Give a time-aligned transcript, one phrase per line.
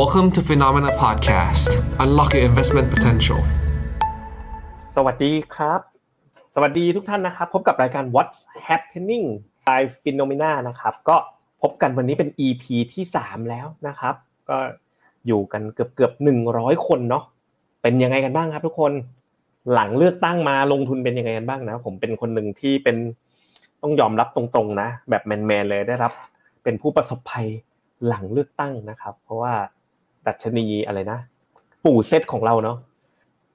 [0.00, 1.70] Welcome to Phenomena Podcast.
[2.04, 3.40] Unlock your investment potential.
[4.94, 5.80] สวัสดีครับ
[6.54, 8.38] สวัสดีทุกท่านนะครับ พบกับรายการ What's
[8.68, 9.26] Happening
[9.66, 11.16] by Phenomena นะครับ ก็
[11.62, 14.14] พบกันวันนี้เป็น EP ที่ 3 แล้วนะครับ
[14.48, 14.56] ก็
[15.26, 17.24] อยู่กันเกือบเกือบหนึ่งร้อยคนเนาะ
[17.82, 18.92] เป็นยังไงกันบ้างครับทุกคน
[19.72, 22.96] หลังเลือกตั้งมาลงทุนเป็นยังไงกันบ้างนะ ผมเป็นคนหนึ่งที่เป็น
[23.82, 26.12] ต้องยอมรับตรงๆนะ แบบแมนๆเลยได้รับ
[26.62, 27.48] เป็นผู้ประสบภัย
[28.06, 29.54] หลังเลือกตั้งนะครับ เพราะว่า
[30.26, 31.18] ดัชนีอะไรนะ
[31.84, 32.78] ปู่เซตของเราเนาะ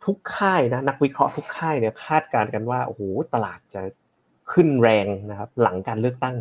[0.06, 3.02] ทุกค่ายนะนักวิเคราะห์ทุกค่ายเนี่ยคาดการณ์กันว่าโอ้โห
[3.34, 3.82] ตลาดจะ
[4.52, 6.36] ขึ้นแรงนะครับหลังการเลือกตั้ง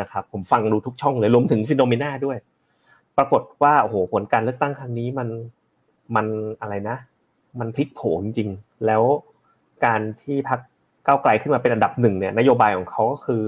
[0.00, 2.38] นะครับผมฟังดูทุกช่องเลยรวมถึงฟิโนเมนาด้วย
[3.16, 5.28] ปรากฏว่าโอ้โหผลการเลือกตั้งครั้งนี้มัน
[6.16, 6.26] มัน
[6.60, 6.96] อะไรนะ
[7.60, 9.02] มันพลิกโผจริงๆ แล้ว
[9.84, 10.60] การที่พัก
[11.06, 13.44] ก้าวไกลขึ้นมาเป็นอันดับหนึ่งเนี่ยนโยบายของเขาก็คือ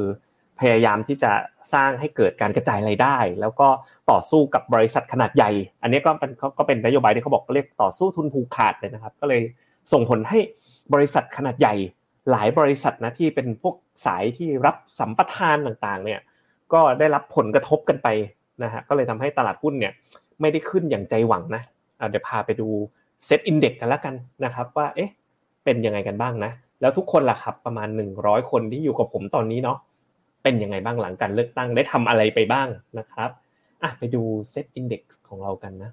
[0.61, 1.33] พยายามที่จะ
[1.74, 3.69] สร้างให้เกิดการกระจายรายได้ แล้วก็
[4.10, 5.51] ต่อสู้กับบริษัทขนาดใหญ่
[5.83, 9.43] อันนี้ก็เป็นก็เป็นนโยบายที่เขาบอกเรียกต่อสู้ทุนผูกขาดเลยนะครับ ก็เลย
[9.93, 10.38] ส่งผลให้
[10.95, 11.74] บริษัทขนาดใหญ่
[12.30, 13.74] หลายบริษัทนะที่เป็นพวก
[14.07, 16.21] สายที่รับสัมปทานต่างๆเนี่ย
[16.73, 18.09] ก็ได้รับผลกระทบกันไป
[18.62, 19.93] นะฮะก็เลยทำให้ตลาดหุ้นเนี่ย
[20.40, 21.62] ไม่ได้ขึ้นอย่างใจหวังนะ
[22.10, 22.68] เดี๋ยวพาไปดู
[23.24, 25.10] SET Index กันแล้วกันนะครับว่าเอ๊ะ
[25.65, 29.79] เป็นยังไงกันบ้างนะ แล้วทุกคนล่ะครับประมาณ 100 คนที่อยู่กับผมตอนนี้เนาะ
[30.43, 33.30] เป็นยังไงบ้างหลังการเลือกตั้งได้ทำอะไรไปบ้างนะครับ
[33.82, 35.90] อะไปดู SET Index ของเรากันนะ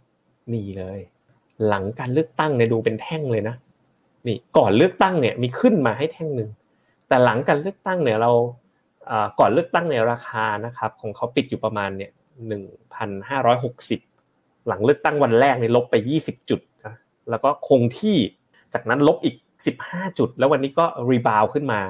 [0.53, 0.99] นี่เลย
[1.67, 3.55] หลังการเลือกตั้งเนี่ยดูเป็นแท่งเลยนะ
[4.27, 6.49] นี่ก่อนเลือกตั้งเนี่ยมีขึ้นมาให้แท่งหนึ่ง
[7.07, 8.31] แต่หลังการเลือกตั้งเนี่ยเรา
[9.39, 12.11] ก่อนเลือกตั้งเนี่ยราคานะครับของเขาปิดอยู่ประมาณเนี่ย
[12.47, 12.63] หนึ่ง
[12.93, 13.99] พันห้าร้อยหกสิบ
[14.67, 16.95] หลังเลือกตั้งวันแรกเนี่ยลบไปยี่สิบจุดนะ
[17.29, 18.17] แล้วก็คงที่
[18.73, 21.81] จากนั้นลบอีกสิบห้าจุด แล้ววันนี้ก็รีบาวขึ้นมา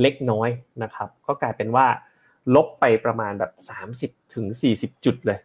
[0.00, 0.48] เล็กน้อย
[0.82, 1.86] นะครับ ก็กลายเป็นว่า
[2.54, 3.52] ลบไปประมาณแบบ
[3.92, 5.38] 30ถึง40 จุดเลย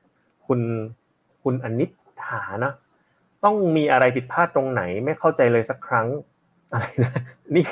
[0.45, 0.59] คุณ
[1.43, 1.85] คุณอนิ
[2.25, 2.73] ฐานะ
[3.43, 6.07] ต้องมีอะไรผิดพลาดตรงไหนไม่เข้าใจเลยสักครั้ง
[6.73, 7.11] อะไรนะ
[7.55, 7.65] นี่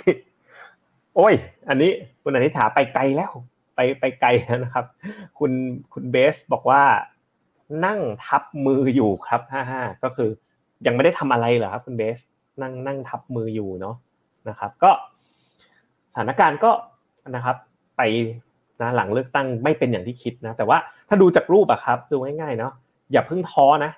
[1.16, 1.34] โอ้ย
[1.70, 1.92] อันนี้
[2.24, 3.32] คุณอนิฐาไปไกลแล้ว
[3.76, 4.30] ไปไปไกล
[4.64, 4.86] นะครับ
[5.40, 5.52] คุณ
[5.94, 6.84] คุณเบสบอกว่า
[7.86, 10.30] นั่งทับมืออยู่ครับห้าห้าก็คือ
[10.86, 12.18] ยังไม่ได้ทำอะไรเหรอครับคุณเบส
[12.62, 13.96] นั่งนั่งทับมืออยู่เนาะ
[14.50, 14.92] นะครับ ก็
[16.20, 16.72] ถานการณ์ก็
[17.36, 17.58] นะครับ
[17.98, 18.02] ไป
[18.82, 20.78] นะหลังเลือกตั้งไม่เป็นอย่างที่คิดนะแต่ว่า
[21.10, 22.74] ถ้าดูจากรูปอะครับดูง่ายๆเนาะ
[23.12, 23.92] อย่าเพิ่งท้อนะ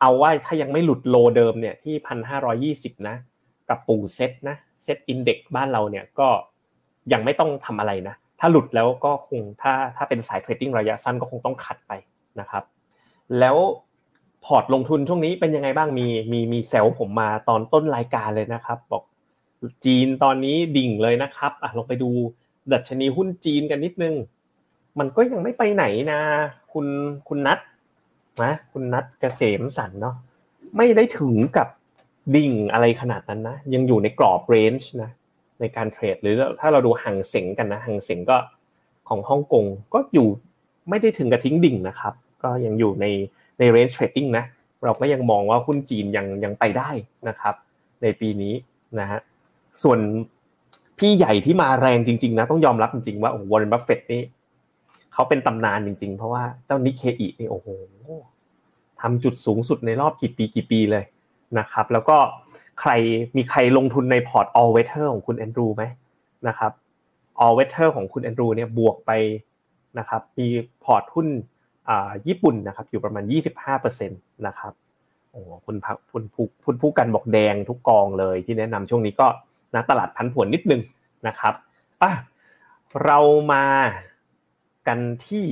[0.00, 3.16] เอาว่าถ้ายังไม่หลุดโลเดิมเนี่ยที่พันห้าร้อยี่สิบนะ
[3.68, 6.28] กับปูเซตนะ SET Index บ้านเราเนี่ยก็
[7.12, 11.92] ยังไม่ต้องทำอะไรนะ ถ้าหลุดแล้วก็คงถ้าถ้าเป็นสาย trading ระยะสั้นก็คงต้อง cut ไป
[12.40, 12.64] นะครับ
[13.38, 13.56] แล้ว
[14.44, 19.02] พอร์ตลงทุนช่วงนี้เป็นยังไงบ้างมีมี message ผมมาตอนต้นรายการเลยนะครับ บอก
[19.84, 22.10] จีนตอนนี้ดิ่งเลยนะครับอะลองไปดู
[22.72, 24.14] ดัชนีหุ้นจีนกันนิดนึง
[24.98, 26.20] มันก็ยังไม่ไปไหนนะ
[26.72, 26.86] คุณ
[27.28, 27.58] คุณนัท
[28.42, 30.16] นะคุณนัทเกษมสันเนาะ
[30.76, 31.68] ไม่ได้ถึงกับ
[32.36, 35.10] ดิ่งอะไรขนาดนั้นนะ ยังอยู่ในกรอบ range นะ
[35.60, 38.36] ในการ trade หรือถ้าเราดูฮั่งเส็งกันนะฮั่งเส็งก็
[39.08, 39.64] ของฮ่องกง
[39.94, 40.28] ก็อยู่
[40.88, 43.06] ไม่ได้ถึงกับทิ้งดิ่งนะครับ ก็ยังอยู่ใน
[43.58, 44.44] ใน range trading นะ
[44.84, 46.90] เราก็ยังมองว่าหุ้นจีนยังยังไปได้
[47.28, 47.54] นะครับ
[48.02, 48.54] ในปีนี้
[49.00, 49.20] นะฮะ
[49.82, 50.00] ส่วน
[50.98, 54.22] พี่ใหญ่ที่มาแรงจริงๆนะต้องยอมรับจริงๆว่าวอร์เรนบัฟเฟตนี่
[55.12, 57.68] เขาเป็นตำนานจริงๆ เพราะว่าเจ้านิกเคอินี่โอ้โห
[59.00, 61.04] ทำจุดสูงสุดในรอบกี่ปีกี่ปีเลย
[61.58, 62.16] นะครับ แล้วก็
[62.80, 62.90] ใคร
[63.36, 65.82] มีใครลงทุนในพอร์ต all weather ของคุณแอนดรูไหม
[66.48, 66.72] นะครับ
[67.44, 69.12] all weather ของคุณแอนดรูเนี่ยบวกไป
[69.98, 70.46] นะครับ มี
[70.84, 71.28] พอร์ตหุ้น
[72.28, 73.24] ญี่ปุ่นนะครับ อยู่ประมาณ
[73.66, 74.72] 25%นะครับ
[75.30, 79.26] โอ้คุณพักคุณผู้คุณผู้กันบอกแดงทุกกองเลยที่แนะนำช่วงนี้ก็
[79.74, 80.80] นะตลาดผันผวนนิดนึง
[81.26, 81.54] นะครับ
[82.02, 82.12] อะ
[83.04, 83.18] เรา
[83.52, 83.64] มา
[84.88, 85.44] กันที่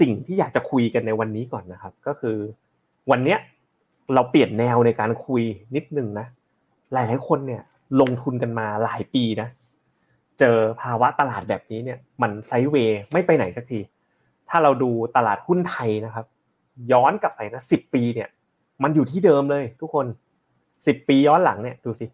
[0.00, 2.36] สิ่งที่อยากจะคุยกันในวันนี้ก่อนนะครับ ก็คือ
[3.10, 3.38] วันเนี้ย
[4.14, 5.42] เราเปลี่ยนแนวในการคุย
[5.74, 6.26] นิดนึงนะ
[6.92, 7.62] หลายหลายคนเนี่ย
[8.00, 9.48] ลงทุนกันมาหลายปีนะ
[10.38, 13.80] เจอภาวะตลาดแบบนี้เนี่ย มันไซด์เวย์ไม่ไปไหนสักที
[14.48, 16.26] ถ้าเราดูตลาดหุ้นไทยนะครับ
[16.92, 18.28] ย้อนกลับไปนะสิบปีเนี่ย
[18.82, 20.06] มันอยู่ที่เดิมเลยทุกคน
[20.86, 22.06] สิบปีย้อนหลังเนี่ยดูสิ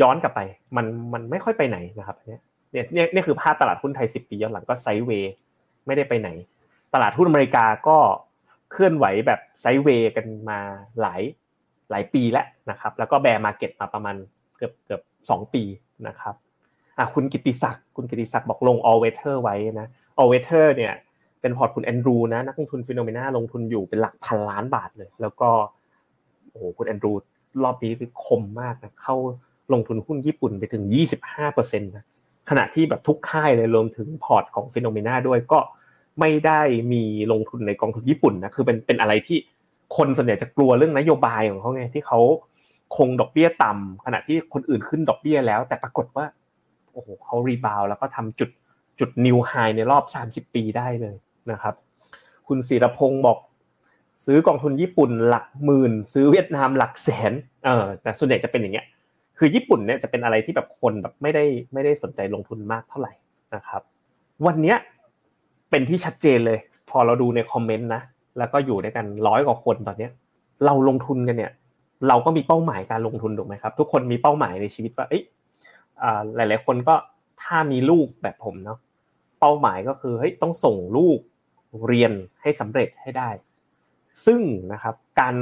[0.00, 0.40] ย้อนกลับไป
[0.76, 2.40] มันมันไม่ค่อยไปไหนนะครับเนี่ย
[2.72, 5.32] เนี่ยนี่คือภาพตลาดหุ้นไทย 10 ปีย้อนหลังก็ sideway
[5.86, 6.28] ไม่ได้ไปไหน
[6.94, 7.98] ตลาดหุ้นอเมริกาก็
[8.72, 10.58] เคลื่อนไหวแบบ sideway กันมา
[11.00, 11.22] หลาย
[11.90, 14.16] หลายปีแล้วนะครับ แล้วก็ bear market มาประมาณ
[14.56, 15.62] เกือบเกือบสองปี
[16.08, 16.34] นะครับ
[16.98, 19.86] อะคุณกิติศักดิ์คุณกิติศักดิ์บอกลง all weather ไว้นะ
[20.18, 20.94] all weather เนี่ย
[21.40, 25.48] เป็นพอร์ตคุณแอนดรูนะนักลงทุน Finnomena ลงทุนอยู่เป็นหลักพันล้านบาทเลย แล้วก็
[26.50, 27.12] โอ้โหคุณแอนดรู
[27.62, 29.16] รอบนี้คือคมมากนะเขา
[29.72, 30.84] ลงทุนหุ้นญี่ปุ่นไปถึง
[31.34, 32.04] 25%นะ
[32.50, 35.58] ขณะที่แบบทุกค่ายเลยรวมถึงพอร์ตของ Finnomena ด้วยก็
[36.20, 36.60] ไม่ได้
[36.92, 37.02] มี
[37.32, 39.38] ลงทุนในกองทุนญี่ปุ่นนะคือเป็นเป็นอะไรที่
[39.96, 42.20] คนส่วนใหญ่จะกลัวเรื่องนโยบายของเขาไงที่เขา
[42.96, 46.24] คงดอกเบี้ยต่ำขณะที่คนอื่นขึ้นดอกเบี้ยแล้ว แต่ปรากฏว่า
[46.92, 48.50] โอ้โหเขา rebound แล้วก็ทำจุด
[49.00, 50.04] จุด new high ในรอบ
[50.48, 51.16] 30 ปีได้เลย
[51.52, 51.74] นะครับ
[52.48, 53.38] คุณศิรพงศ์บอก
[54.24, 57.32] ซื้อกองทุนญี่ปุ่นหลักหมื่น ซื้อเวียดนามหลักแสน
[57.64, 58.86] เออแต่ส่วนใหญ่จะเป็นอย่างเงี้ย
[59.38, 63.12] คือญี่ปุ่นเนี่ยจะเป็นอะไรที่แบบคนแบบไม่ได้ไม่ได้สนใจลงทุนมากเท่าไหร่
[63.54, 63.82] นะครับ
[64.46, 64.76] วันเนี้ย
[65.70, 66.58] เป็นที่ชัดเจนเลย
[66.90, 68.02] พอเราดูในคอมเมนต์นะ
[68.38, 70.12] แล้วก็อยู่ด้วยกันร้อยกว่าคนตอนเนี้ย
[70.66, 71.52] เราลงทุนกันเนี่ย
[72.08, 75.22] เราก็มีเป้าหมายการลงทุนถูกไหมครับ ทุกคนมีเป้าหมายในชีวิตว่าเอ้ย
[76.36, 76.94] หลาย ๆ คนก็
[77.42, 78.78] ถ้ามีลูกแบบผมเนาะ
[79.40, 81.18] เป้าหมายก็คือเฮ้ยต้องส่งลูก
[81.86, 82.12] เรียน
[82.42, 83.30] ให้สำเร็จให้ได้
[84.26, 84.40] ซึ่ง
[84.72, 85.34] นะครับการ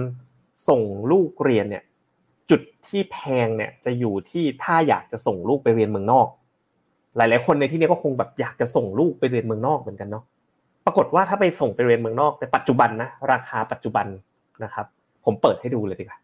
[0.68, 1.82] ส่งลูกเรียนเนี่ย
[2.50, 6.26] จุดที่แพงเนี่ยจะอยู่ที่ถ้าอยากจะส่งลูกไปเรียนเมืองนอก
[7.16, 10.24] หลาย ๆ คนในที่นี้ก็คงแบบอยากจะส่งลูกไปเรียนเมืองนอกเหมือนกันเนาะ
[10.84, 14.06] ปรากฏว่าถ้าไปส่งไปเรียนเมืองนอกในปัจจุบันนะราคาปัจจุบัน
[14.64, 14.86] นะครับ
[15.24, 16.18] ผมเปิดให้ดูเลยดีกว่า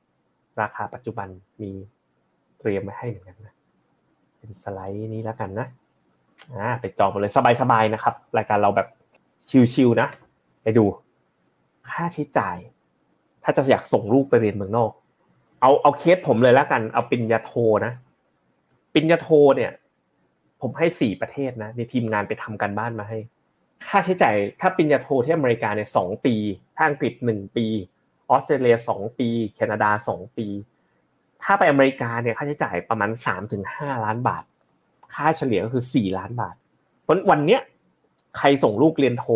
[0.60, 1.28] ราคาปัจจุบัน
[1.62, 1.70] มี
[2.58, 3.54] เตรียมไว้ให้เหมือนกันนะ
[4.38, 5.66] เป็นสไลด์นี้แล้วกันนะ
[6.54, 8.88] อ่าไปจองไปเลยสบายๆนะครับ รายการเราแบบ
[9.74, 10.08] ชิวๆนะ
[10.62, 10.84] ไปดู
[11.90, 12.56] ค่าใช้จ่าย
[13.44, 14.90] ถ้าจะอยากส่งลูกไปเรียนเมืองนอก
[15.60, 17.52] เอาเอาเคสผมเลยแล้วกัน เอาปิญญาโท
[17.86, 17.92] นะ
[18.94, 19.72] ปิญญาโทเนี่ย
[20.60, 23.18] ผมให้สี่ประเทศนะในทีมงานไปทำการบ้านมาให้
[23.86, 26.34] ค่าใช้จ่ายถ้าปิญญาโทที่อเมริกาเนี่ยสองปี
[26.76, 27.66] ถ้าอังกฤษหนึ่งปี
[28.30, 30.46] ออสเตรเลียสองปี แคนาดาสองปี
[31.42, 34.44] ถ้าไปอเมริกาเนี่ยค่าใช้จ่ายประมาณสามถึงห้าล้านบาท
[35.14, 36.54] ค่าเฉลี่ยก็คือสี่ล้านบาท
[37.02, 37.60] เพราะวันเนี้ย
[38.38, 39.26] ใครส่งลูกเรียนโท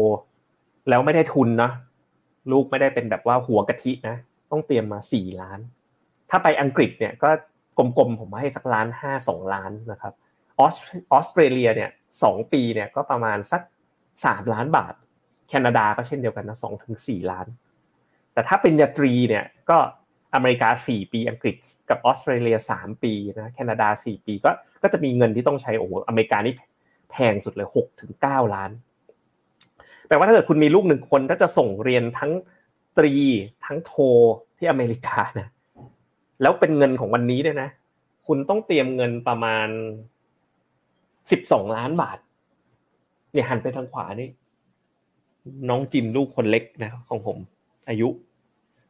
[0.89, 1.71] แล้วไม่ได้ทุนนะ
[2.53, 4.17] ลูกไม่ได้เป็นแบบว่าหัวกะทินะ
[4.51, 5.59] ต้องเตรียมมาสี่ล้าน
[6.37, 7.31] ถ้าไปอังกฤษเนี่ยก็
[7.79, 10.15] กลมๆผมให้สักล้านห้าสองล้านนะครับ
[10.61, 10.63] อ
[11.17, 11.91] อสเตรเลียเนี่ย
[12.23, 13.63] สองปีเนี่ยก็ประมาณสัก
[14.25, 14.95] สามล้านบาท
[15.49, 17.47] แคนาดาก็เช่นเดียวกันนะสองถึงสี่ล้าน
[18.33, 19.79] แต่ถ้าเป็นยาตรีเนี่ยก็
[20.35, 21.57] อเมริกาสี่ปี อังกฤษ
[21.89, 24.51] กับออสเตรเลียสามปีนะแคนาดาสี่ปีก็
[24.83, 26.55] ก็จะมีเงินที่ต้องใช้โอ้โหอเมริกานี่
[27.11, 28.71] แพงสุดเลยหกถึงเก้าล้าน
[30.07, 32.33] แปลว่าถ้าเกิดคุณมีลูกหนึ่งคนถ้าจะส่งเรียนทั้ง
[32.99, 33.13] ตรี
[33.65, 33.95] ทั้งโท
[34.59, 35.49] ที่อเมริกานะ
[36.43, 37.69] แล้วเป็นเงินของวันนี้ด้วยนะ
[38.27, 39.69] คุณต้องเตรียมเงินประมาณ
[41.31, 42.19] สิบสองล้านบาท
[43.33, 44.29] เนี่ยหันไปทางขวานี่
[45.69, 47.37] น้องจินลูกคนเล็กนะของผม
[47.89, 48.09] อายุ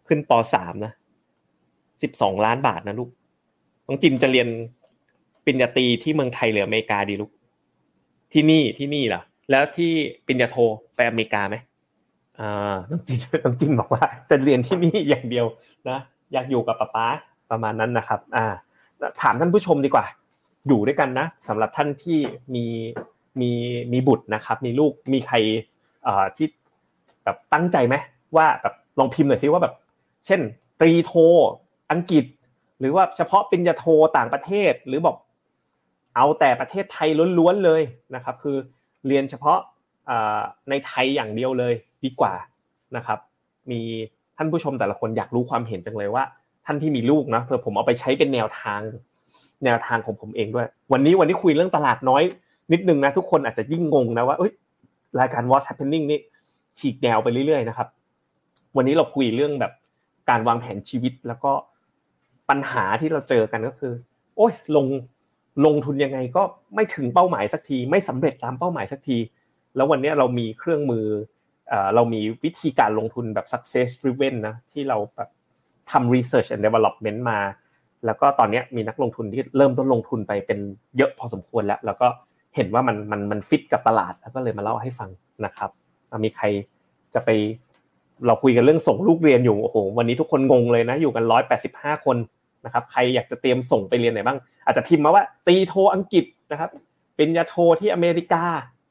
[0.08, 0.93] ขึ้นปสามนะ
[2.02, 3.11] สิบสองล้านบาทนะลูก
[3.87, 4.49] น้องจินจะเรียน
[5.44, 7.31] ปริญญาตรีที่เมืองไทยหรืออเมริกาดีลูก
[8.32, 9.93] ที่นี่ที่นี่เหรอแล้วที่
[10.26, 10.56] ปริญญาโท
[10.94, 11.56] ไปอเมริกาไหม
[12.40, 15.47] อ่าน้องจินน้องจินบอกว่า จะเรียนที่นี่อย่างเดียว
[15.88, 15.99] นะ
[16.32, 17.06] อยากอยู่กับป๊าป๊า
[17.54, 18.46] ประมาณนั้นนะครับอ่า
[19.22, 20.04] ถามท่านผู้ชมดีกว่า
[20.68, 22.18] อยู่ด้วยกันนะสำหรับท่านที่
[22.54, 22.64] มี
[23.40, 23.50] มี
[23.92, 25.36] มีบุตรนะครับ มีลูกมีใคร
[26.04, 26.46] เอ่อที่
[27.24, 27.94] แบบตั้งใจไหม
[28.36, 29.74] ว่าแบบลองพิมพ์หน่อยซิว่าแบบ
[30.26, 30.40] เช่น
[30.80, 31.12] ตรีโท
[31.92, 32.24] อังกฤษ
[32.80, 33.84] หรือว่าเฉพาะปริญญาโท
[34.16, 35.16] ต่างประเทศ หรือบอก
[36.16, 37.08] เอาแต่ประเทศไทย
[37.38, 37.82] ล้วนๆเลย
[38.14, 38.56] นะครับ คือ
[39.06, 39.58] เรียนเฉพาะ
[40.70, 41.74] ในไทยอย่างเดียวเลย
[42.04, 42.34] ดีกว่า
[42.96, 43.18] นะครับ
[43.70, 43.80] มี
[44.36, 46.24] ท่านผู้ชมแต่ละคนอยากรู้ความเห็นจังเลยว่า
[46.66, 48.81] ท่านที่มีลูกนะเพื่อผมเอาไปใช้เป็นแนวทาง
[49.64, 52.22] แนวทางของผมเองด้วย วันนี้วันนี้คุยเรื่องตลาดน้อย
[52.72, 54.37] นิดนึงนะทุกคนอาจจะยิ่งงงนะว่า
[55.20, 56.20] รายการ What's Happening นี่
[56.78, 57.88] ฉีกแนวไปเรื่อยๆนะครับ
[58.76, 59.72] วันนี้เราคุยเรื่องแบบ
[60.31, 61.52] การวางแผนชีวิตแล้วก็
[62.49, 63.92] ปัญหาที่เราเจอกันก็คือ
[64.37, 64.87] โอ้ยลง
[65.66, 66.42] ลงทุนยังไงก็
[66.75, 69.18] ไม่ถึงเป้าหมายสักที ไม่สำเร็จตามเป้าหมายสักที
[69.76, 71.06] แล้ววันนี้เรามีเครื่องมือ
[71.94, 75.28] เรามีวิธีการลงทุนแบบ success driven นะที่เราแบบ
[75.91, 77.38] ทำ research and development มา
[78.07, 80.59] แล้วก็ตอนนี้มีนักลงทุนที่เริ่มต้นลงทุนไปเป็น
[80.97, 82.07] เยอะพอสมควรแล้ว แล้วก็
[82.57, 85.11] เห็นว่ามันมันมันฟิตกับตลาด แล้วก็เลยมาเล่าให้ฟัง
[85.45, 85.71] นะครับ
[86.25, 86.47] มีใคร
[87.14, 87.31] จะไป
[88.26, 92.17] เราคุยกันเรื่องส่งลูกเรียนอยู่โอ้โหวันนี้ทุกคนงงเลยนะอยู่กันร้อยแปดสิบห้าคน
[92.64, 96.71] นะครับ ใครอยากจะเตรียมส่งไปเรียนไหนบ้าง อาจจะพิมพ์มาว่า ตีโทอังกฤษนะครับ
[97.17, 98.45] เป็นยาโทที่อเมริกา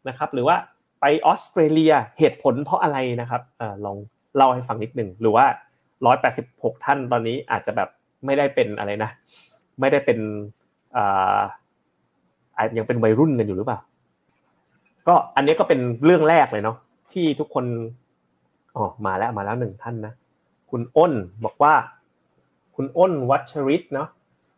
[0.10, 0.56] นะครับ หรือว่า
[1.02, 3.98] ไปออสเตรเลียเหตุผลเพราะอะไรนะครับอลอง
[4.36, 5.46] เล่าให้ฟังนิดหนึ่งหรือว่า
[6.06, 7.90] ร้อยแปดสิบหกท่านตอนนี้อาจจะแบบ
[8.26, 9.12] ไม่ได้เป็นอะไรนะ
[9.80, 10.20] ไม่ได้เป็น
[10.96, 11.42] อ่า
[12.78, 13.80] ยังเป็นวัยรุ่นกันอยู่หรือเปล่า
[15.08, 16.78] ก็อันนี้ก็เป็นเรื่องแรกเลยเนาะ
[17.14, 17.66] ที่ทุกคน
[18.76, 20.14] อ๋อมาแล้วมาแล้วหนึ่งท่านนะ
[20.72, 21.14] คุณอ้น
[21.46, 21.74] บอกว่า
[22.76, 24.08] คุณอ้นวัชริตเนาะ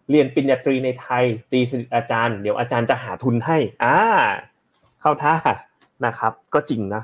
[0.10, 3.96] เรียนปริญญาตรีในไทย ตีสนิทอาจารย์ เดี๋ยวอาจารย์จะหาทุนให้ อ่า
[5.02, 5.34] เข้าท่า
[6.06, 7.02] นะครับ ก็จริงนะ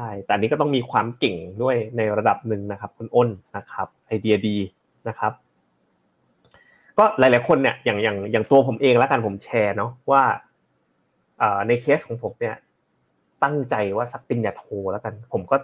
[0.00, 4.56] ช่แต่นี้ก็ต้องมีความเก่งด้วยในระดับหนึ่งนะครับคุณอ้นนะครับ ไอเดียดี
[5.08, 5.32] นะครับ
[6.98, 10.22] ก็หลาย ๆ คนเนี่ยอย่างอย่างอย่างตัวผมเองแล้วกันผมแชร์เนาะว่า
[11.68, 12.56] ในเคสของผมเนี่ย
[13.44, 15.56] ตั้งใจว่าสักปริญญาโทแล้วกัน ผมก็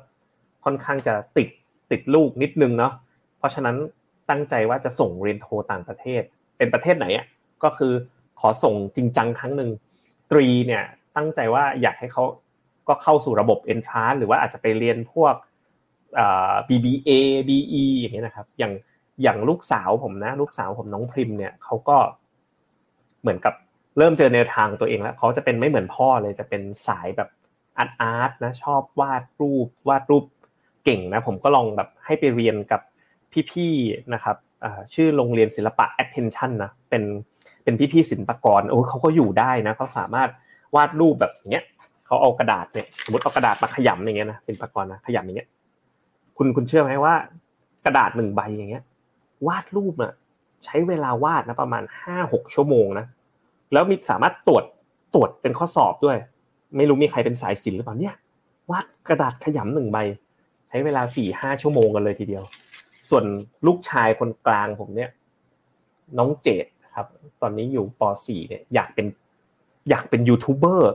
[0.65, 1.49] ค่อนข้างจะติด
[1.91, 2.93] ติดลูกนิดนึงเนาะ
[3.39, 3.77] เพราะฉะนั้น
[4.31, 6.23] ตั้งใจว่าจะส่งเรียนโทต่างประเทศ
[6.57, 7.27] เป็นประเทศไหนอะ
[7.65, 7.93] ก็คือ
[8.41, 9.71] ขอส่งจริงจังครั้งหนึ่ง
[10.33, 10.85] ตรีเนี่ย
[11.17, 12.25] ตั้งใจว่าอยากให้เขา
[12.89, 15.35] ก็เข้าสู่ระบบ entrance หรือว่าอาจจะไปเรียนพวก
[16.69, 17.11] BBA
[17.49, 18.73] BE อย่างเงี้ยนะครับ อย่าง
[19.23, 21.97] อย่างลูกสาวผมนะ ลูกสาวผมน้องพริมเนี่ยเขาก็
[23.23, 23.55] เหมือนกับ
[23.99, 27.29] เริ่มเจอแนวทางตัวเองแล้วเขาจะเป็นไม่เหมือนพ่อเลยจะเป็นสายแบบ
[27.79, 30.25] อาร์ตอาร์ตนะชอบวาดรูปวาดรูป
[30.85, 32.81] เก่งนะผมก็ลองแบบให้ไปเรียนกับ
[33.53, 34.37] พี่ๆนะครับ
[34.95, 37.03] ชื่อโรงเรียนศิลปะ attention นะเป็น
[37.65, 40.29] เป็นพี่ๆศิลปกรโอ้เขาก็อยู่ได้นะเขาสามารถ
[40.77, 41.65] วาดรูปแบบอย่างเงี้ย
[42.07, 45.49] เขาเอากระดาษเนี่ยสมมติเอากระดาษมาขยำอย่างเงี้ยนะศิลปกรนะขยำอย่างเงี้ย
[46.37, 47.15] คุณคุณเชื่อไหมว่า
[47.85, 48.85] กระดาษหนึ่งใบอย่างเงี้ย
[49.47, 50.13] วาดรูปอะ
[50.65, 53.07] ใช้เวลาวาดนะประมาณห้าหกชั่วโมงนะ
[53.73, 54.65] แล้วมีสามารถตรวจ
[55.15, 56.17] ตรวจเป็นข้อสอบด้วย
[56.77, 58.15] ไม่รู้มีใครเป็นสายศิลป์หรือเปล่าเนี่ย
[58.71, 59.99] วาดกระดาษขยำหนึ่งใบ
[60.69, 62.45] ใช้เวลาสี่ห้าชั่วโมงกันเลยทีเดียว
[63.11, 63.25] ส่วน
[63.67, 65.11] ลูกชายคนกลางผมเนี่ย
[66.19, 67.07] น้องเจดครับ
[67.43, 69.07] ตอนนี้อยู่ป .4 เนี่ยอยากเป็น
[69.91, 70.93] อยากเป็นยูทูบเบอร์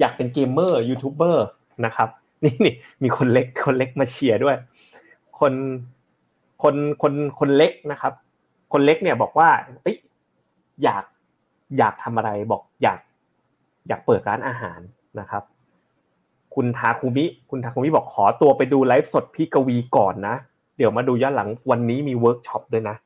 [0.00, 1.46] อยากเป็น gamer YouTuber
[1.84, 2.08] นะครับ
[2.44, 4.56] นี่นี่มีคนเล็กคนเล็กมาเชียร์ด้วย
[5.40, 5.52] คน
[6.62, 8.12] คนคนคนเล็กนะครับ
[8.72, 9.48] คนเล็กเนี่ยบอกว่า
[9.82, 9.96] เอ้ย
[10.82, 11.04] อยาก
[11.78, 12.98] อยากทำอะไรบอกอยาก
[13.88, 14.80] อยากเปิดร้านอาหาร
[15.20, 15.42] นะครับ
[16.54, 20.36] คุณทาคุมิ คุณทาคุมิบอกขอตัวไปดูไลฟ์สดพี่กวีก่อนนะ
[20.76, 22.96] เดี๋ยวมาดูย้อนหลังวันนี้มีเวิร์กช็อปด้วยนะ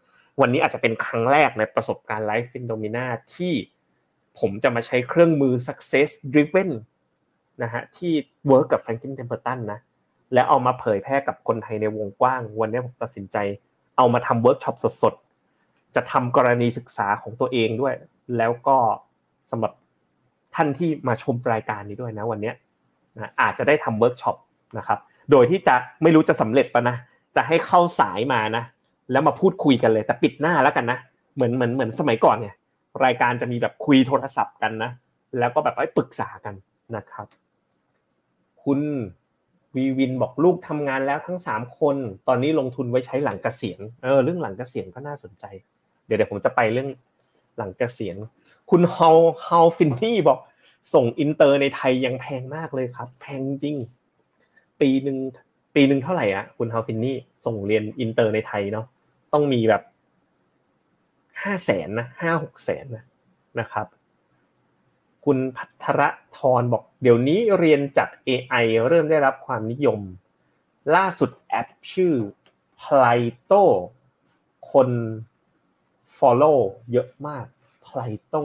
[0.41, 3.05] วันนี้อาจจะเป็นครั้งแรกในประสบการณ์ live Finnomena
[3.35, 3.53] ที่
[4.39, 6.71] ผมจะมาใช้เครื่องมือ success driven
[7.63, 8.13] นะฮะที่
[8.49, 9.79] work กับ Franklin Templeton นะ
[10.35, 13.37] แล้วเอามาเผยแพร่กับคนไทยในวงกว้าง วันนี้ผมตัดสินใจ
[13.97, 17.95] เอามาทำเวิร์กช็อปสดๆ จะทำกรณีศึกษาของตัวเองด้วย
[18.37, 18.77] แล้วก็
[19.51, 19.73] สำหรับ
[20.55, 22.53] ท่านที่มาชมรายการนี้ด้วยนะวันนี้
[23.17, 24.37] นะอาจจะได้ทำเวิร์กช็อป
[24.79, 24.99] นะครับ
[25.31, 26.97] โดยที่จะไม่รู้จะสำเร็จปะนะ
[27.37, 28.65] จะให้เข้าสายมานะ
[29.13, 30.99] แล้วมาพูดคุยกันเลยแต่ปิดหน้าแล้วกันนะ
[31.35, 32.55] เหมือนเหมือนเหมือนสมัยก่อนเนี่ย
[33.05, 34.91] รายการจะมีแบบคุยโทรศัพท์กันนะ
[35.39, 36.55] แล้วก็แบบไปปรึกษากัน
[36.97, 37.27] นะครับ
[38.65, 38.81] คุณ
[39.77, 41.97] วีวินบอกลูกทำงานแล้วทั้งสามคน
[42.29, 45.45] ตอนนี้ลงทุนไว้ใช้หลังเกษียณเออเรื่องหลังเกษียณก็น่าสนใจ
[46.07, 46.89] เดี๋ยวเดี๋ยวผมจะไปเรื่อง
[47.59, 48.17] หลังเกษียณ
[48.71, 49.11] คุณเฮา
[49.43, 50.39] เฮาฟินนี่บอก
[50.95, 53.77] ส่งอินเตอร์ในไทยยังแพงมากเลยครับ แพงจริง
[54.81, 55.19] ปีหนึ่ง
[55.75, 58.87] ปีหนึ่งเท่าไหร่อะคุณเฮาฟินนี่ส่งเรียนอินเตอร์ในไทยเนาะ
[59.33, 59.83] ต้องมีแบบ
[61.43, 63.05] ห้าแสนนะห้าหกแสนนะ
[63.61, 63.87] นะครับ
[65.25, 66.01] คุณพัทร
[66.37, 70.01] ทรบอก เดี๋ยวนี้เรียนจาก AI เริ่มได้รับความนิยม
[70.97, 72.15] ล่าสุดแอปชื่อ
[72.83, 73.63] Plato
[74.73, 74.91] คน
[76.19, 76.59] follow
[76.93, 77.47] เยอะมาก
[77.87, 78.43] Plato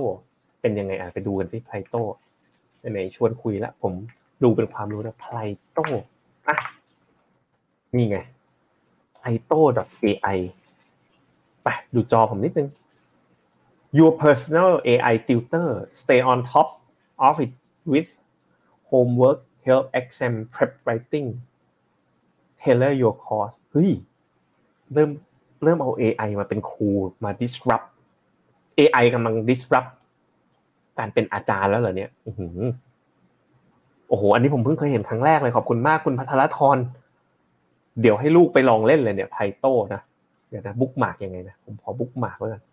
[0.61, 2.01] เป็นยังไงอะไปดูกันสิ Plato
[2.91, 3.93] ไหนชวนคุยแล้วผม
[4.43, 5.85] ดูเป็นความรู้นะ Plato
[6.47, 6.57] อะ
[7.97, 8.17] นี่ไง
[9.17, 10.37] plato.ai
[11.63, 12.69] ไปดูจอผมนิดนึง
[13.99, 15.69] Your personal AI tutor
[16.01, 16.69] stay on top
[17.27, 17.53] of it
[17.91, 18.09] with
[18.89, 21.27] homework help exam prep writing
[22.61, 23.91] tailor your course เฮ้ย
[24.93, 25.09] เริ่ม
[25.63, 26.89] เริ่มเอา AI มาเป็นครู
[27.23, 27.87] มา disrupt
[28.79, 29.91] AI กำลัง disrupt
[30.99, 32.33] การเป็นอาจารย์แล้วเหรอเนี่ยโอ้
[34.17, 36.77] โห อันนี้ผมเพิ่งเคยเห็นครั้งแรกเลยขอบคุณมากคุณพัทรทร
[38.01, 40.01] เดี๋ยวให้ลูกไปลองเล่นเลยเนี่ยไพโต้นะ
[40.49, 42.63] เดี๋ยวนะ bookmark ยังไงนะ ผมขอ bookmark ไว้ก่อน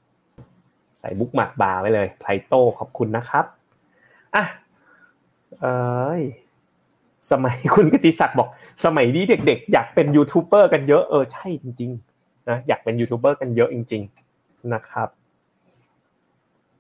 [1.01, 3.45] ใส่ bookmark bar ไว้เลยไพโต้ขอบคุณนะครับ
[4.35, 4.45] อะ
[5.61, 6.23] เอ้ย
[7.31, 8.49] สมัยคุณกิตติศักดิ์บอก
[8.85, 14.03] สมัยนี้เด็กๆ อยากเป็นยูทูบเบอร์กันเยอะเออใช่จริงๆนะอยากเป็นยูทูบเบอร์กันเยอะจริง
[14.37, 15.09] ๆนะครับ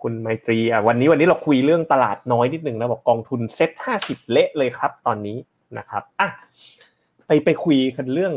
[0.02, 5.38] คุณไมตรีอะวันนี้วันนี้เราคุยเรื่องตลาดน้อยนิดหนึ่งนะบอกกองทุนเซ็ตห้าสิบเละเลยครับ ตอนนี้
[5.78, 6.28] นะครับอะ
[7.26, 8.34] ไปไปคุยกันเรื่อง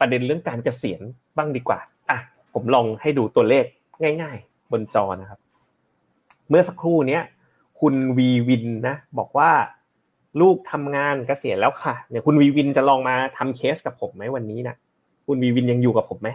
[0.00, 1.00] ประเด็นเรื่องการเกษียณ
[1.36, 1.78] บ้างดีกว่า
[2.10, 2.18] อะ
[2.52, 3.64] ผมลองให้ดูตัวเลข
[4.22, 5.40] ง่าย ๆ บนจอนะครับ
[6.48, 7.22] เมื่อสักครู่เนี้ย
[7.80, 9.50] คุณวีวินนะบอกว่า
[10.40, 14.76] ลูกทำงานเกษียณแล้วค่ะเนี่ยคุณวีวินจะลองมาทำเคสกับผมไหมวันนี้นะ
[15.26, 16.28] คุณวีวินยังอยู่กับผมไหม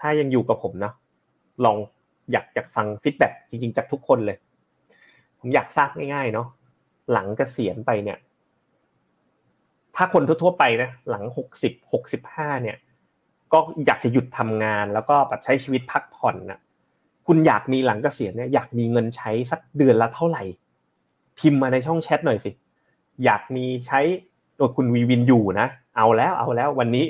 [0.00, 0.94] ถ้ายังอยู่กับผมเนาะ
[1.64, 1.76] ลอง
[2.32, 4.36] อยากจะฟัง feedback จริง ๆ จากทุกคนเลย
[5.38, 6.46] ผมอยากทราบง่ายๆเนาะ
[7.12, 8.18] หลังเกษียณไปเนี่ย
[9.96, 12.76] ถ้าคนทั่วๆไปนะหลังหกสิบหกสิบห้าเนี่ย
[13.52, 16.60] ก็อยากจะหยุดทำงานแล้วก็แบบใช้ชีวิตพักผ่อนนะ
[17.30, 20.42] คุณอยากมีหลังเกษียณเนี่ยอยากมีเงินใช้สักเดือนละเท่าไหร่
[21.38, 22.50] พิมพ์มาในช่องแชทหน่อยสิ
[23.24, 24.00] อยากมีใช้
[24.56, 27.04] โดยคุณวีวินอยู่นะ เอาแล้วเอาแล้ววันนี้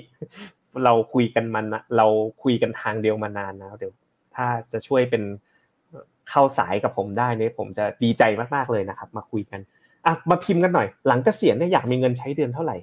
[0.85, 2.07] เราคุยกันมันนะเรา
[2.43, 3.93] คุยกันทางเดียวมานานนะเดี๋ยว
[4.35, 5.23] ถ้าจะช่วยเป็น
[6.29, 8.23] เข้าสายกับผมได้เนี่ยผมจะดีใจ
[8.55, 9.61] มากๆเลยนะครับ มาคุยกัน
[10.07, 12.77] อะมาพิมพ์กันหน่อย หลังเกษียณเนี่ยอยากมีเงินใช้เดือนเท่าไหร่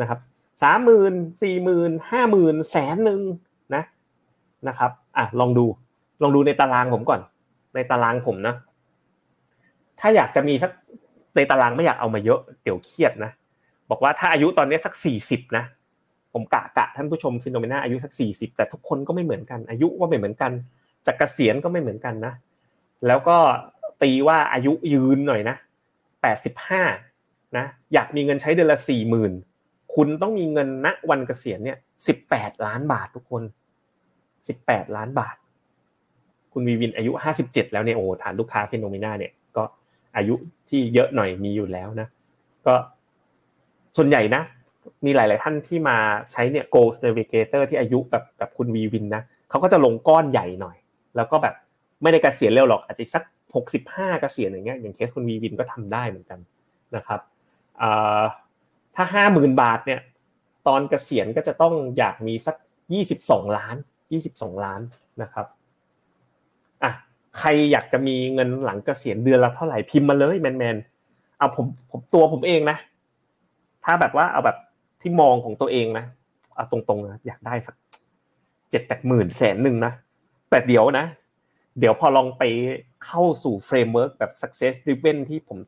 [0.00, 0.18] นะครับ
[0.62, 3.20] สามหมื่นสี่หมื่นห้าหมื่นแสนหนึ่ง
[3.74, 3.82] นะ
[4.68, 5.66] นะครับอะลองดู
[6.22, 7.20] ลองดูในตารางผมก่อน
[7.74, 8.54] ในตารางผมนะ
[10.00, 10.70] ถ้าอยากจะมีสัก
[11.36, 13.30] ในตารางไม่อยากเอามาเยอะเดี๋ยวเครียดนะ
[13.90, 15.64] บอกว่าถ้าอายุตอนนี้สักสี่สิบนะ
[16.32, 20.52] ผมกะกะท่านผู้ชม FINNOMENA อายุสักสี่สิบแต่ทุกคนก็ไม่เหมือนกัน อายุก็ไม่เหมือนกัน
[21.06, 22.32] อยากเกษียณก็ไม่เหมือนกันนะ
[23.06, 23.38] แล้วก็
[24.02, 25.56] ตีว่าอายุยืนหน่อยนะ
[26.22, 26.82] แปดสิบห้า
[27.56, 29.32] นะอยากมีเงินใช้เดือนละสี่หมื่น
[29.94, 33.42] คุณต้องมีเงินณวันเกษียณเนี่ยสิบแปดล้านบาททุกคน
[34.48, 35.36] สิบแปดล้านบาท
[36.58, 39.62] คุณวีวินอายุห้าสิบเจ็ดแล้วเนี่ยโอ้ฐานลูกค้า FINNOMENA เนี่ยก็
[40.16, 40.34] อายุ
[40.68, 42.08] ที่เยอะหน่อยมีอยู่แล้วนะ
[42.66, 42.74] ก็
[43.96, 44.42] ส่วนใหญ่นะ
[45.04, 45.96] มีหลาย ๆ ท่านที่มา
[46.30, 50.76] ใช้เนี่ย Goals Navigator ที่อายุแบบแบบคุณวีวินนะเขาก็จะลงก้อนใหญ่หน่อย
[51.16, 51.54] แล้วก็แบบ
[52.02, 53.22] ไม่ได้เกษียณเร็วหรอกอาจจะสัก
[53.54, 56.38] หกสิบห้าเกษียณอย่างเงี้ยอย่างเคสคุณวีวินก็ทำได้เหมือนกัน
[56.96, 57.20] นะครับ
[58.96, 60.00] ถ้าห้าหมื่นบาทเนี่ย
[60.66, 62.56] ตอนเกษียณก็จะต้องอยากมีสัก
[62.92, 63.76] ยี่สิบสองล้าน
[64.12, 64.80] ยี่สิบสองล้าน
[65.22, 65.46] นะครับ
[67.38, 70.76] ใครอยากจะมีเงินหลังเกษียณเดือนละเท่าไหร่พิมพ์มาเลยแมนแมน
[71.38, 72.76] เอาผมผมตัวผมเองนะ
[73.84, 74.56] ถ้าแบบว่าเอาแบบ
[75.00, 76.04] ที่มองของตัวเองนะ
[76.54, 77.74] เอาตรงๆนะอยากได้สัก
[78.70, 79.92] เจ็ดแปดหมื่นแสนหนึ่งนะ
[80.50, 81.06] แต่เดี๋ยวนะ
[81.78, 82.42] เดี๋ยวพอลองไป
[83.04, 85.58] เข้าสู่ framework แบบ success driven ที่ผม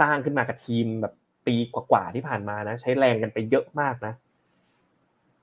[0.00, 1.14] สร้างขึ้นมากับทีมแบบ
[1.46, 4.12] ปีกว่าๆที่ผ่านมานะ ใช้แรงกันไปเยอะมากนะ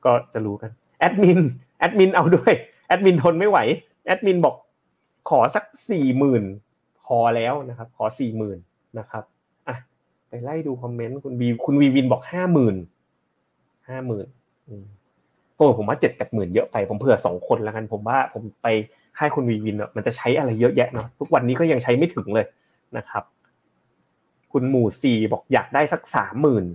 [0.05, 1.39] ก็จะรู้กันแอดมิน
[1.79, 2.53] แอดมินเอาด้วย
[2.87, 3.59] แอดมินทนไม่ไหว
[4.05, 4.55] แอดมินบอก
[5.29, 6.43] ขอสักสี่หมื่น
[7.05, 8.57] พอแล้วนะครับ ขอสี่หมื่น
[8.99, 9.23] นะครับ
[9.67, 9.77] อะ
[10.29, 12.75] ไปไล่ดูคอมเมนต์คุณวีคุณวีวินบอกห้าหมื่น
[13.89, 14.27] ห้าหมื่น
[15.55, 18.67] โอ้ผมว่าเจ็ดแปดหมื่นเยอะไปผมเผื่อสองคนแล้วกันผมว่าผมไป
[19.17, 22.45] ค่ายคุณวีวินมันจะใช้อะไรเยอะแยะเนาะทุกวันนี้ก็ยังใช้ไม่ถึงเลย
[22.97, 23.23] นะครับ
[24.51, 26.65] คุณหมู่สี่บอกอยากได้สักสามหมื่น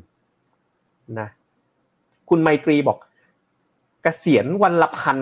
[1.21, 1.29] นะ
[2.29, 2.99] คุณไมตรีบอก
[4.03, 5.19] เกษียณวันละพัน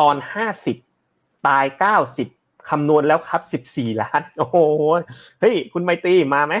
[0.00, 0.76] ตอนห้าสิบ
[1.46, 2.28] ตายเก้าสิบ
[2.68, 4.56] คำนวณแล้วครับสิบสี่ล้าน โอ้โห
[5.40, 6.54] เฮ้ยคุณไมตรีมาไหม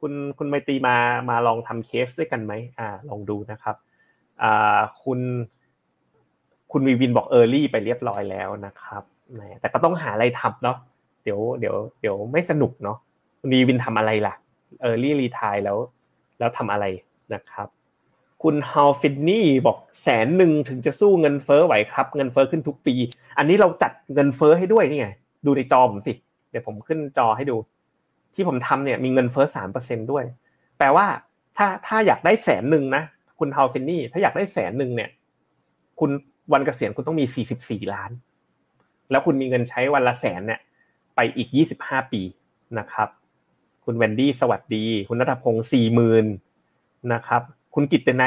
[0.00, 0.96] คุณคุณไมตรีมา
[1.30, 3.76] มาลองทำเคสด้วยกันไหมอ่า ลองดูนะครับ
[4.42, 5.20] อ่าคุณ
[6.72, 9.02] คุณวีวินบอก early ไปเรียบร้อยแล้วนะครับ
[9.60, 10.76] แต่ก็ต้องหาอะไรทำเนาะ
[11.24, 12.98] เดี๋ยวเดี๋ยวเดี๋ยวไม่สนุกเนาะ
[13.40, 14.34] คุณวีวินทำอะไรล่ะ
[14.82, 15.78] early retire แล้ว
[16.38, 16.84] แล้วทำอะไร
[17.34, 17.68] นะครับ
[18.48, 22.94] คุณฮาวฟินนี่บอกแสนหนึ่งถึงจะสู้เงินเฟ้อไหวครับ เงินเฟ้อขึ้นทุกปี
[23.38, 25.08] อันนี้เราจัดเงินเฟ้อให้ด้วยนี่ไง
[25.46, 26.12] ดูในจอผมสิ
[26.50, 27.56] เดี๋ยวผมขึ้นจอให้ดู
[28.34, 30.24] ที่ผมทำเนี่ยมีเงินเฟ้อสามเปอร์เซ็นด้วย
[30.78, 31.06] แปลว่า
[31.56, 33.02] ถ้าถ้าอยากได้แสนหนึ่งนะ
[33.38, 35.10] คุณฮาวฟินนี่ถ้าอยากได้แสนหนึ่งเนี่ย
[36.00, 36.10] คุณ
[36.52, 38.10] วันเกษียณคุณต้องมีสี่สิบสี่ล้าน
[39.10, 40.60] แล้วคุณมีเงินใช้วันละแสนเนี่ย
[41.16, 42.22] ไปอีกยี่สิบห้าปี
[42.78, 43.08] นะครับ
[43.84, 46.26] คุณแวนดี้สวัสดี คุณนัทพงศ์สี่หมื่น
[47.14, 47.42] นะครับ
[47.76, 48.26] คุณกิตใน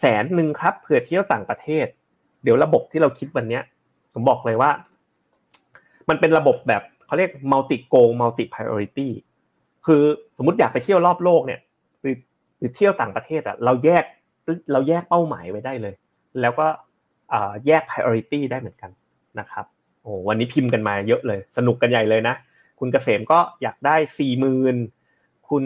[0.00, 1.86] แสนหนึ่งครับเผื่อเที่ยวต่างประเทศ
[2.42, 3.60] เดี๋ยวระบบที่เราคิดวันนี้
[4.12, 4.70] ผมบอกเลยว่า
[6.08, 9.08] มันเป็นระบบแบบเขาเรียก multi goal multi priority
[9.86, 10.02] คือ
[10.36, 11.60] สมมติอยากไปเที่ยวรอบโลกเนี่ย
[12.00, 12.16] หรือ
[12.58, 14.04] หรือเที่ยวต่างประเทศอะเราแยก
[14.72, 15.94] เราแยกเป้าหมายไว้ได้เลย
[16.40, 16.66] แล้วก็
[17.66, 18.90] แยก priority ได้เหมือนกัน
[19.38, 19.64] นะครับ
[20.02, 22.34] โอ้วันนี้พิมพ์กันมาเยอะเลย สนุกกันใหญ่เลยนะ
[22.78, 24.76] คุณเกษมก็อยากได้สี่หมื่น
[25.48, 25.64] คุณ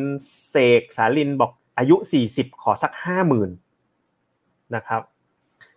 [0.50, 3.50] เสกสาลินบอกอายุสี่สิบขอสักห้าหมื่น
[4.76, 5.02] นะครับ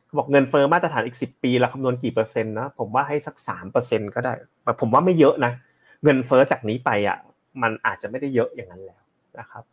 [0.06, 5.52] เขาบอกเงินเฟอ้อมาตรฐานอีกสิบปีเราคำนวณกี่เปอร์เซ็นต์นะผมว่าให้สักสามเปอร์เซ็นก็ได้แต่ผมว่าไม่เยอะนะ
[6.04, 7.18] เงินเฟอ้อจากนี้ไปอะ
[7.62, 9.02] มันอาจจะไม่ได้เยอะอย่างนั้นแล้ว
[9.40, 9.64] นะครับ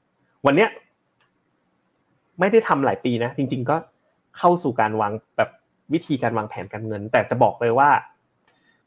[0.46, 0.68] วันเนี้ย
[2.40, 3.76] ไม่ได้ทำหลายปีนะ จริง ๆ ก็
[4.38, 5.50] เข้าสู่การวางแบบ
[5.92, 7.90] วิธีการวางแผนการเงิน แต่จะบอกเลยว่า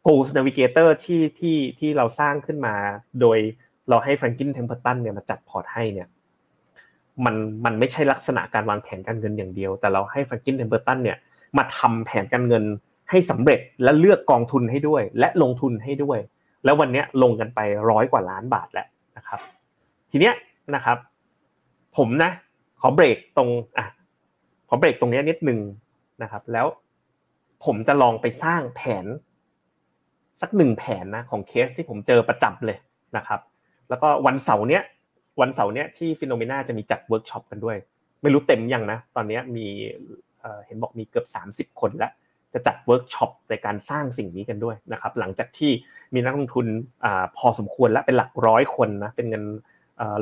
[0.05, 2.75] Goals Navigator ที่ที่ที่เราสร้างขึ้นมา
[3.21, 3.37] โดย
[3.89, 6.07] เราให้ Franklin Templeton เนี่ยมาจัดพอร์ตให้เนี่ย
[7.25, 11.17] มันมันไม่ใช่ลักษณะการวางแผนการเงินอย่างเดียว แต่เราให้ Franklin Templeton เนี่ย
[11.57, 12.63] มาทำแผนการเงิน
[13.09, 16.19] ให้สำเร็จและเลือกกองทุนให้ด้วย และลงทุนให้ด้วย
[16.63, 19.39] แล้ววันนี้ลงกันไปร้อยกว่าล้านบาทแล้วนะครับ
[20.11, 20.33] ทีเนี้ย
[20.75, 20.97] นะครับ
[21.97, 22.31] ผมนะ
[22.81, 23.85] ขอเบรกตรงอะ
[24.67, 25.59] ขอเบรกตรงนี้นิดนึง
[26.21, 26.67] นะครับ แล้ว
[27.65, 29.05] ผมจะลองไปสร้างแผน
[30.41, 32.77] สักหนึ่งแผนนะของเคสที่ผมเจอประจำเลย
[33.17, 33.39] นะครับ
[33.89, 34.83] แล้วก็วันเสาร์เนี้ย
[35.41, 37.77] วันเสาร์เนี้ยที่ FINNOMENA จะมีจัดเวิร์กช็อปกันด้วย
[38.21, 39.65] ไม่รู้เต็มยังนะ ตอนนี้มี
[40.65, 41.25] เห็นบอกมีเกือบ
[41.69, 42.11] 30 คนแล้ว
[42.53, 45.71] จะจัดเวิร์กช็อปในการสร้างสิ่งนี้กันด้วยนะครับ หลังจากที่
[46.13, 46.65] มีนักลงทุน
[47.37, 49.43] พอสมควรและเป็นหลักร้อยคนนะ เป็นเงิน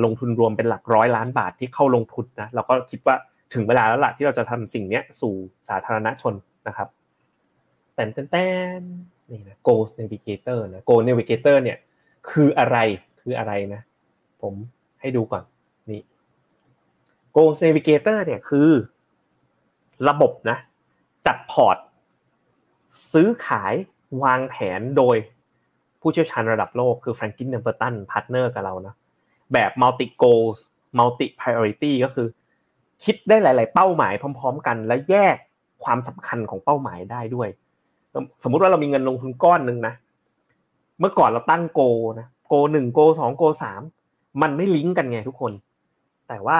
[0.05, 3.15] ลงทุนรวมเป็นหลักร้อยล้านบาทที่เข้าลงทุนนะ เราก็คิดว่า
[3.53, 5.33] ถึงเวลาแล้วล่ะที่เราจะทำสิ่งนี้สู่
[5.69, 6.33] สาธารณชน
[6.67, 6.87] นะครับ
[7.95, 8.47] แต่แต้
[8.79, 8.81] น
[9.29, 11.77] นี่นะ Go Navigator นะ Go Navigator เนี่ย
[12.29, 12.77] คืออะไร
[13.21, 13.81] คืออะไรนะ
[14.41, 14.53] ผม
[15.01, 15.43] ให้ดูก่อน
[15.89, 16.01] นี่
[17.35, 18.69] Go Navigator เนี่ยคือ
[20.09, 20.57] ระบบนะ
[21.27, 21.77] จัดพอร์ต
[23.13, 23.73] ซื้อขาย
[24.23, 25.17] วางแผนโดย
[26.01, 28.93] ผู้เชี่ยวชาญระดับโลกคือ Franklin Templeton partner กับเรานะ
[29.53, 30.41] แบบมัลติโกล
[30.97, 32.27] มัลติพ r i o r i t y ก็คือ
[33.03, 35.35] คิดได้หลาย ๆ เป้าหมายพร้อม ๆ กัน และแยก
[35.83, 37.49] ความสำคัญของเป้าหมายได้ด้วย
[38.43, 39.93] สมมุติว่าเรามีเงินลงทุนก้อนหนึ่งนะ
[40.99, 41.81] เมื่อก่อนเราตั้งโก
[42.19, 43.81] นะโกหนึ่งโกสองโกสาม
[44.41, 45.51] มันไม่ลิงก์กันไงทุกคน
[46.29, 46.59] แต่ว่า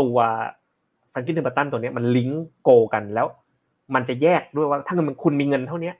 [0.00, 0.16] ตัว
[1.10, 3.26] แฟรงกินเทอร์ตันตัวนี้มันลิงก์โกกันแล้ว
[3.94, 5.92] มันจะแยกด้วยว่าถ้าเงินคุณมีเงินเท่านี้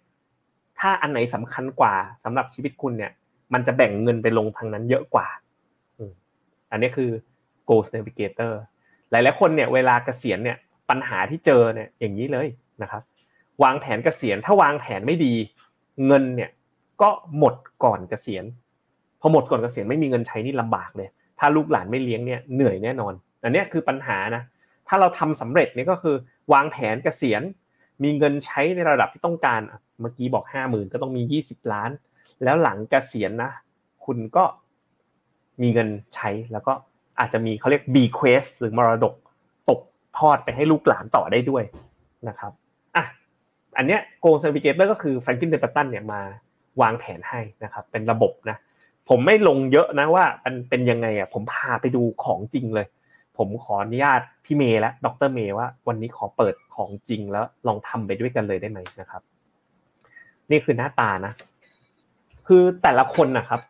[0.81, 3.12] ถ้าอันไหนสำคัญกว่าสำหรับชีวิตคุณเนี่ย
[3.55, 5.26] มันจะแบ่งเงินไปลงทางนั้นเยอะกว่า
[6.70, 7.11] อันนี้คือ
[7.68, 8.53] goals navigator
[9.11, 10.57] หลายๆคนเนี่ยเวลาเกษียณเนี่ย
[10.90, 12.48] ปัญหาที่เจอเนี่ยอย่างนี้เลย
[12.83, 13.03] นะครับ
[13.62, 15.35] วางแผนเกษียณถ้าวางแผนไม่ดี
[16.07, 16.50] เงินเนี่ย
[17.03, 18.44] ก็หมดก่อนเกษียณ
[19.20, 24.42] พอหมดก่อนเกษียณไม่มีเงินใช้นี่ลำบากเลย ถ้าลูกหลานไม่เลี้ยงเนี่ยเหนื่อยแน่นอน อันนี้คือปัญหานะ
[24.88, 26.16] ถ้าเราทำสำเร็จเนี่ยก็คือ
[26.52, 27.42] วางแผนเกษียณ
[28.04, 29.61] มีเงินใช้ในระดับที่ต้องการ
[30.00, 31.90] เมื่อกี้บอกห้าหมื่นก็ต้องมียี่สิบล้าน
[32.44, 33.50] แล้วหลังเกษียณนะ
[34.04, 34.44] คุณก็
[35.62, 36.72] มีเงินใช้แล้วก็
[37.18, 39.14] อาจจะมีเขาเรียก B quest หรือมรดก
[39.68, 39.80] ตก
[40.18, 41.64] ทอดไปให้ลูกหลานต่อได้ด้วย
[42.28, 42.52] นะครับ
[42.96, 43.04] อะ
[43.76, 46.20] อันเนี้ย Go Navigator ก็คือ Franklin Templeton เนี่ยมา
[46.83, 48.56] วางแผนให้นะครับ เป็นระบบนะ
[49.08, 52.86] ผมไม่ลงเยอะนะว่ามันเป็นยังไงอะผมพาไปดูของจริงเลย
[53.38, 59.22] ผมขออนุญาตพี่เมย์และดรเมย์ว่า วันนี้ขอเปิดของจริงแล้วลองทำไปด้วยกันเลยได้ไหมนะครับ
[60.50, 61.32] นี่คือหน้าตานะ
[62.46, 63.60] คือแต่ละคนนะครับ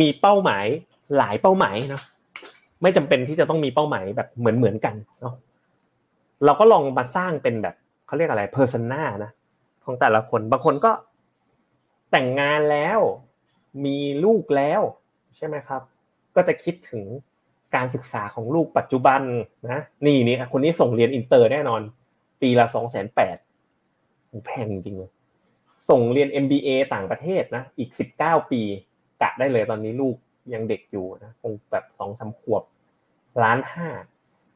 [0.00, 0.66] มีเป้าหมาย
[1.18, 2.02] หลายเป้าหมายเนาะ
[2.82, 5.34] ไม่จำเป็นที่จะต้องมีเป้าหมายแบบเหมือนเหมือนกันเนาะ
[6.44, 7.74] เราก็ลองมาสร้างเป็นแบบ
[8.06, 9.30] เขาเรียกอะไร persona นะ
[9.84, 10.92] ของแต่ละคนบางคนก็
[12.10, 13.00] แต่งงานแล้ว
[13.84, 14.82] มีลูกแล้ว
[15.36, 15.82] ใช่ไหมครับ
[16.36, 17.04] ก็จะคิดถึง
[17.74, 19.20] การศึกษาของลูกปัจจุบัน
[19.70, 21.80] นะนี่นี่คนนี้ส่งเรียนอินเตอร์แน่นอน
[22.40, 23.36] ปีละสองแสนแปด
[24.46, 25.10] แพงจริงเลย
[25.90, 28.60] ส่งเรียน MBA ต่างประเทศนะอีกสิบเก้าปี
[29.22, 30.16] กะได้เลยตอนนี้ลูก
[30.54, 32.62] ยังเด็กอยู่นะคงแบบสองสามขวบ
[33.42, 33.88] ล้านห้า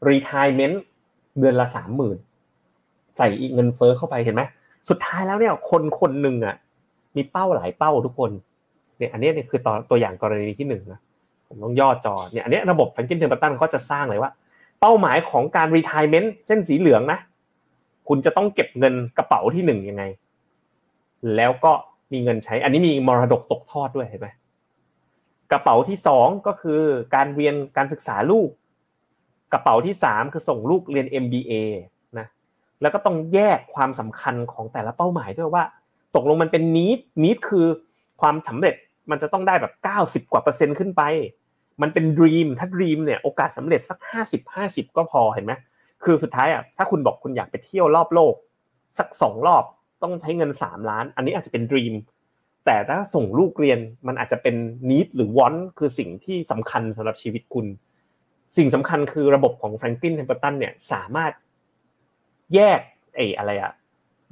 [0.09, 0.77] retirement
[1.39, 2.19] เดือนละสามหมื่น
[3.17, 4.43] ใส่อีกเงินเฟ้อเข้าไปเห็นไหม
[4.89, 6.57] สุดท้ายแล้วเนี่ยคนคนหนึ่งอะ
[7.17, 8.31] มีเป้าหลายเป้าทุกคน
[8.99, 11.01] เนี่ยอันนี้เนี่ยคือตอนตัวอย่างกรณีที่หนึ่งนะ
[11.49, 14.31] ผมต้องย่อจอเนี่ยอันนี้ระบบแฟงกินเทอร์ตันก็จะสร้างเลยว่า
[14.81, 17.19] เป้าหมายของการ retirement เส้นสีเหลืองนะ
[18.09, 20.05] คุณจะต้องเก็บเงินกระเป๋าที่หนึ่งยังไง
[21.37, 21.73] แล้วก็
[22.13, 24.29] มีเงินใช้ อันนี้มีมรดกตกทอดด้วยเห็นไหม
[25.53, 26.81] กระเป๋าที่สองก็คือ
[27.15, 28.49] การเรียนการศึกษาลูก
[29.53, 31.53] กระเป๋าที่สามคือส่งลูกเรียน MBA
[32.19, 32.27] นะ
[32.81, 35.65] แล้วก็ต้องแยกความสำคัญของแต่ละเป้าหมายด้วยว่า
[36.15, 37.67] ตกลงมันเป็นนิดนิดคือ
[38.21, 38.75] ความสำเร็จ
[39.11, 41.03] มันจะต้องได้แบบเก้าสิบกว่าเปอร์เซ็นต์ขึ้นไป
[41.83, 45.53] มันเป็นดีมถ้าดีมเนี่ยโอกาสสำเร็จสักห้าสิบห้าสิบก็พอเห็นไหม
[46.05, 48.35] คือสุดท้ายอะถ้าคุณบอกคุณอยากไปเที่ยวรอบโลก
[48.99, 49.64] สักสองรอบ
[50.03, 51.95] ต้องใช้เงินสามล้าน อันนี้อาจจะเป็นดีม
[52.66, 54.57] แต่ถ้าส่งลูกเรียนมันอาจจะเป็น
[54.91, 57.66] need หรือ want คือสิ่งที่สำคัญสำหรับชีวิตคุณ
[58.57, 61.33] สิ่งสำคัญคือระบบของ Franklin Templeton เนี่ยสามารถ
[62.55, 62.81] แยก
[63.14, 63.73] ไอ้อะไรอะ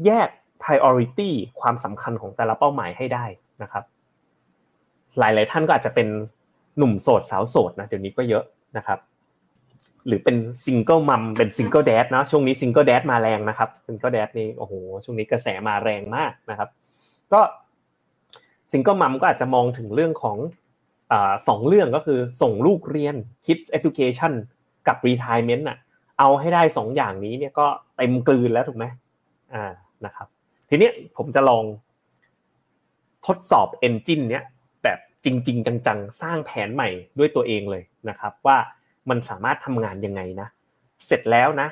[0.07, 0.29] แยก
[0.63, 3.25] priority ความสำคัญของแต่ละเป้าหมายให้ได้
[3.63, 3.85] นะครับ
[5.19, 6.09] หลาย ๆ ท่านก็อาจจะเป็น
[6.79, 8.45] หนุ่มโสดสาวโสดนะเดี๋ยวนี้ก็เยอะ
[8.77, 8.99] นะครับ
[10.07, 14.73] หรือเป็น single mom เป็น single dad นะช่วงนี้ single dad มาแรงนะครับ single dad นี่โอ้โห
[15.05, 16.69] ช่วงนี้กระแสมาแรงมากนะครับ
[17.33, 17.41] ก็
[18.73, 20.39] ซิงเกิลมัมก็อาจจะมองถึงเรื่องของ
[21.49, 24.33] สองเรื่องก็คือส่งลูกเรียน kids education
[24.87, 25.79] กับ retirement อะ
[26.19, 28.85] เอาให้ได้สองอย่างนี้เนี่ยก็เต็มกลืนแล้วถูกไหม
[29.55, 29.65] อ่า
[30.05, 30.27] นะครับ
[30.69, 31.65] ทีนี้ผมจะลอง
[33.27, 34.45] ทดสอบ engine เนี้ย
[35.25, 38.57] จริง ๆ จังๆ สร้างแผนใหม่ด้วยตัวเองเลยนะครับ ว่า
[39.11, 40.49] มันสามารถทำงานยังไงนะ
[41.07, 41.69] เสร็จแล้วนะ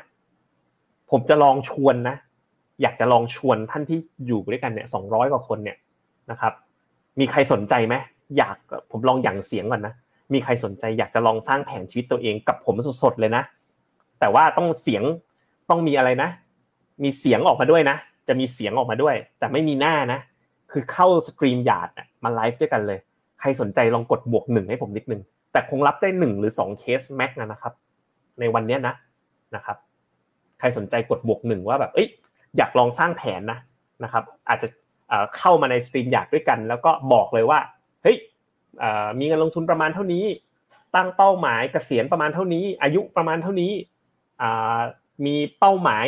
[1.10, 2.16] ผมจะลองชวนนะ
[2.82, 5.76] อยากจะลองชวนท่านที่อยู่ด้วยกันเนี่ยสองร้อยกว่าคนเนี่ย
[6.30, 6.52] นะครับ
[7.20, 7.94] มีใครสนใจไหม
[8.38, 8.56] อยาก
[8.90, 9.94] ผมลองอย่างเสียงก่อนนะ
[10.32, 13.42] มีใครสนใจอยากจะลองสร้างแผนชีวิตตัวเองกับผมสดๆเลยนะ
[14.20, 15.02] แต่ว่าต้องเสียง
[15.70, 16.28] ต้องมีอะไรนะ
[17.02, 17.96] มีเสียงออกมาด้วยนะ
[18.28, 20.20] จะมีเสียงออกมาด้วย แต่ไม่มีหน้านะ
[20.72, 21.88] คือเข้าสตรีมหยาด
[22.24, 22.98] มาไลฟ์ด้วยกันเลย
[23.42, 25.20] ใครสนใจลองกดบวกหนึ่งให้ผมนิดนึง
[25.52, 27.72] แต่คงรับได้หนึ่งหรือสองเคส max นะครับ
[28.40, 28.94] ในวันนี้นะ
[29.56, 29.76] นะครับ
[30.58, 32.08] ใครสนใจกดบวกหนึ่งว่าแบบเอ้ย
[32.56, 33.58] อยากลองสร้างแผนนะ
[34.04, 34.68] นะครับ อาจจะ
[35.36, 37.58] เข้ามาใน StreamYard ด้วยกัน แล้วก็บอกเลยว่า
[38.02, 38.16] เฮ้ย
[39.18, 40.24] มีเงินลงทุนประมาณเท่านี้
[40.94, 43.72] ตั้งเป้าหมายเกษียณประมาณเท่านี้ อายุประมาณเท่านี้
[45.26, 46.06] มีเป้าหมาย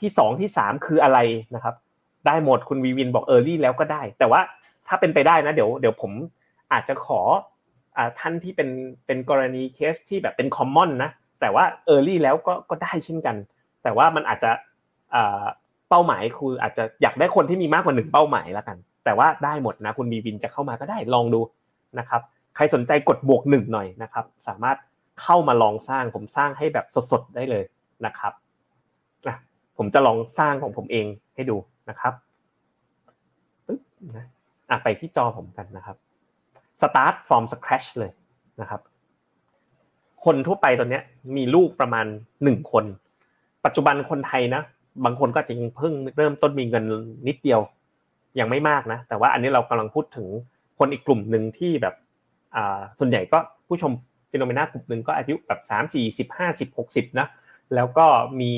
[0.00, 1.18] ที่สองที่สามคืออะไร
[1.54, 1.74] นะครับ
[2.26, 4.40] ได้หมดคุณวีวินบอก early แล้วก็ได้ แต่ว่า
[4.88, 6.12] ถ้าเป็นไปได้นะเดี๋ยวเดี๋ยวผม
[6.72, 7.20] อาจจะขอ
[8.18, 8.68] ท่านที่เป็น
[9.06, 13.36] เป็นกรณีเคสที่แบบเป็นคอมมอนนะแต่ว่าเออร์ลี่แล้วก็ก็ได้เช่นกัน
[13.82, 14.50] แต่ว่ามันอาจจะ
[15.88, 21.40] เป้าหมายคืออาจจะอยากได้คนที่มีมากกว่าหนึ่งเป้าหมายแล้วกัน แต่ว่าได้หมดนะคุณมีวินจะเข้ามาก็ได้ลองดู
[21.98, 22.20] นะครับ
[22.56, 24.76] ใครสนใจกดบวกหนึ่งหน่อยนะครับสามารถ
[25.22, 27.64] เข้ามาลองสร้างผมสร้างให้แบบสดๆได้เลย
[28.06, 29.34] นะครับะ
[29.78, 31.56] ผมจะลองสร้างของผมเองให้ดู
[31.88, 32.12] นะครับ
[33.66, 33.80] ปึ๊บ
[34.16, 34.26] นะ
[34.74, 35.96] อะไปที่จอผมกันนะครับ
[36.80, 38.10] start from scratch เลย
[38.60, 38.80] นะครับ
[40.24, 41.00] คนทั่วไปตอนนี้
[41.36, 42.06] มีลูกประมาณ
[42.44, 42.84] หนึ่งคน
[43.64, 44.62] ปัจจุบันคนไทยนะ
[45.04, 46.84] บางคนก็จะยังเพิ่งเริ่มต้นมีเงิน
[47.28, 47.60] นิดเดียว
[48.40, 50.26] ยังไม่มากนะ แต่ว่าอันนี้เรากำลังพูดถึง
[50.78, 51.94] คนอีกกลุ่มหนึ่งที่แบบ
[52.98, 53.92] ส่วนใหญ่ก็ผู้ชม
[54.30, 57.26] ฟิโนเมนากลุ่มหนึ่งก็อายุแบบสามสี่สิบห้าสิบหกสิบนะ
[57.74, 58.06] แล้วก็
[58.40, 58.52] มี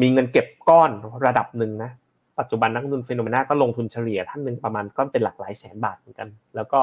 [0.00, 0.90] มีเงินเก็บก้อน
[1.26, 1.90] ระดับหนึ่งนะ
[2.38, 6.80] ปัจจุบันนักลงทุน FINNOMENA ก็ลงทุนเฉลี่ยท่านหนึ่งประมาณก็เป็นหลักหลายแสนบาทเหมือนกัน แล้วก็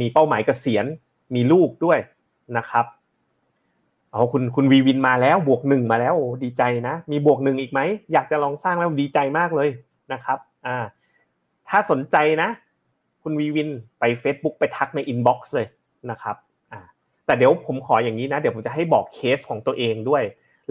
[0.00, 0.86] มีเป้าหมายเกษียณ
[1.34, 1.98] มีลูกด้วย
[2.58, 2.84] นะครับ
[4.12, 7.80] เอาคุณคุณวีวินมาแล้วบวกหนึ่งมาแล้วดีใจนะ มีบวกหนึ่งอีกไหม
[8.12, 9.68] อยากจะลองสร้างแล้วดีใจมากเลย
[10.12, 10.76] นะครับอ่า
[11.68, 12.48] ถ้าสนใจนะ
[13.22, 15.66] คุณวีวินไป Facebook ไปทักใน inbox เลย
[16.10, 16.36] นะครับ
[16.72, 16.80] อ่า
[17.26, 20.22] แต่เดี๋ยวผมขออย่างนี้นะ เดี๋ยวผมจะให้บอกเคสของตัวเองด้วย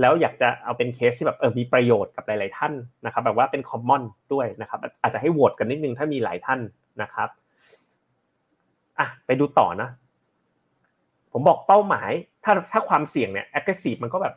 [0.01, 2.73] แล้วอยากจะเอาเป็นเคสที่แบบเออมีประโยชน์กับหลาย ๆ ท่าน
[3.05, 6.59] นะครับ แบบว่าเป็นคอมมอนด้วยนะครับ อาจจะให้โหวตกันนิดนึงถ้ามีหลายท่าน
[7.01, 7.29] นะครับ
[8.99, 9.89] อะไปดูต่อนะ
[11.31, 12.11] ผมบอกเป้าหมาย
[12.43, 14.35] ถ้าถ้าความเสี่ยงเนี่ย aggressive มันก็แบบ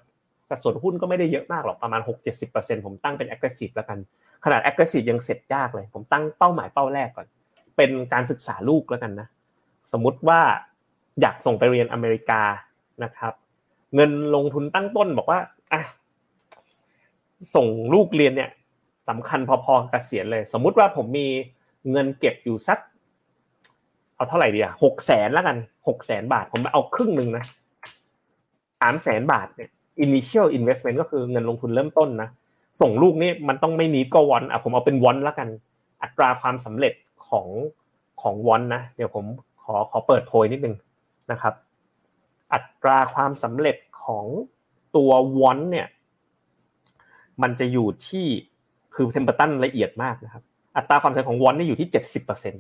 [0.49, 2.01] สัดส่วนหุ้นก็ไม่ได้เยอะมากหรอกประมาณ
[2.43, 3.99] 6-70%ผมตั้งเป็น aggressive แล้วกัน
[4.45, 7.27] ขนาด aggressive ยังเสร็จยากเลย ผมตั้งเป้าหมายเป้าแรกก่อน
[7.77, 9.29] เป็นการศึกษาลูกแล้วกันนะ
[9.93, 10.41] สมมุติว่า
[11.21, 12.43] อยากส่งไปเรียนอเมริกา
[13.05, 13.33] นะครับ
[13.95, 15.41] เงินลงทุนตั้งต้นบอกว่า
[15.73, 15.83] อะ
[17.55, 18.51] ส่งลูกเรียนเนี่ย
[19.09, 21.27] สำคัญพอๆกับเกษียณเลย สมมุติว่าผมมี
[21.91, 22.79] เงินเก็บอยู่สัก
[24.15, 25.57] เอาเท่าไหร่ดีอะหกแสนแล้วกัน
[25.89, 27.45] หกแสนบาท ผมเอาครึ่งหนึ่งนะ
[28.81, 29.71] สามแสนบาทเนี่ย
[30.05, 32.29] initial investment ก็คือเงินลงทุนเริ่มต้นนะ
[32.81, 35.49] ส่งลูกนี่มันต้องไม่นีก็วอนอะผมเอาเป็นวอนแล้วกัน
[36.03, 36.93] อัตราความสำเร็จ
[37.29, 37.47] ของ
[38.23, 39.25] ของ want นะ เดี๋ยวผม
[39.63, 40.75] ขอขอเปิดโพยนิดนึง
[41.33, 41.55] นะครับ
[42.53, 44.27] อัตราความสำเร็จของ
[44.97, 45.89] ตัว want เนี่ย
[47.43, 48.27] มันจะอยู่ที่
[48.95, 50.43] คือ Templeton ละเอียดมากนะครับ
[50.77, 52.59] อัตราความสำเร็จของ want เนี่ยอยู่ที่เจ็ดสิบเปอร์เซ็นต์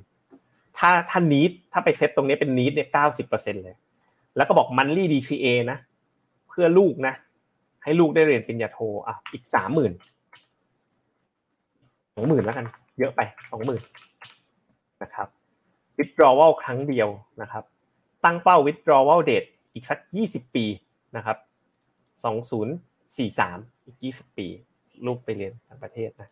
[0.79, 3.74] ถ้าถ้า need ถ้าไปเซตตรงนี้เป็น need เนี่ยเก้าสิบเปอร์เซ็นเลย
[4.37, 5.79] แล้วก็บอก monthly DCA นะ
[6.48, 7.14] เพื่อลูกนะ
[7.85, 9.92] ให้ลูกได้เรียนปริญญาโทอะอีกสามหมื่น
[12.14, 12.66] สองหมื่นแล้วกัน
[12.98, 13.83] เยอะไปสองหมื่น
[15.03, 15.29] นะครับ
[15.98, 17.09] withdrawal ครั้งเดียว
[17.42, 17.64] นะครับ
[18.24, 20.64] ตั้งเป้า withdrawal date อีกสักยี่สิบปี
[21.16, 21.37] นะครับ
[22.24, 22.74] สองศูนย์
[23.16, 24.46] สี่สามอีกยี่สิบปี
[25.06, 26.28] ลูกไปเรียนต่างประเทศนะ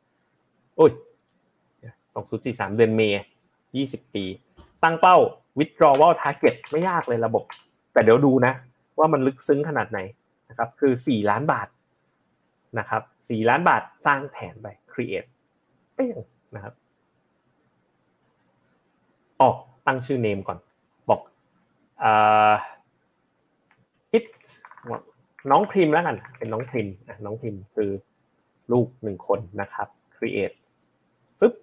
[0.77, 0.91] โอ้ย
[2.15, 3.23] สองศูนย์สี่สามเดือนเมย์
[3.77, 4.25] ยี่สิบปี
[4.83, 5.17] ตั้งเป้า
[5.59, 7.45] withdrawal target ไม่ยากเลยระบบ
[7.93, 8.53] แต่เดี๋ยวดูนะ
[8.99, 10.01] ว่ามันลึกซึ้งขนาดไหน
[10.51, 11.69] นะครับคือสี่ล้านบาท
[12.79, 15.29] นะครับสี่ล้านบาทสร้างแผนไป create
[15.95, 16.19] เปี้ยง
[16.55, 16.75] นะครับ
[19.41, 20.59] ออกตั้งชื่อเนมก่อน
[21.11, 21.21] บอก
[22.03, 22.53] อ่า
[24.13, 24.25] ฮิต
[25.51, 26.87] น้องพิมแล้วกัน เป็นน้องพิม
[27.25, 27.91] น้องพิมคือ
[28.73, 30.55] ลูกหนึ่งคนนะครับ create
[31.41, 31.55] ปึ๊บ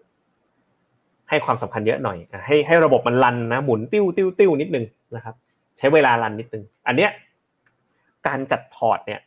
[1.30, 5.36] ให้ความสำคัญเยอะหน่อย ให้ให้ระบบมัน run นะหมุนติ้วติ้วติ้วนิดนึงนะครับ
[5.78, 7.12] ใช้เวลา run นิดนึง อันเนี้ย
[8.28, 9.20] การจัดพอร์ตเนี่ย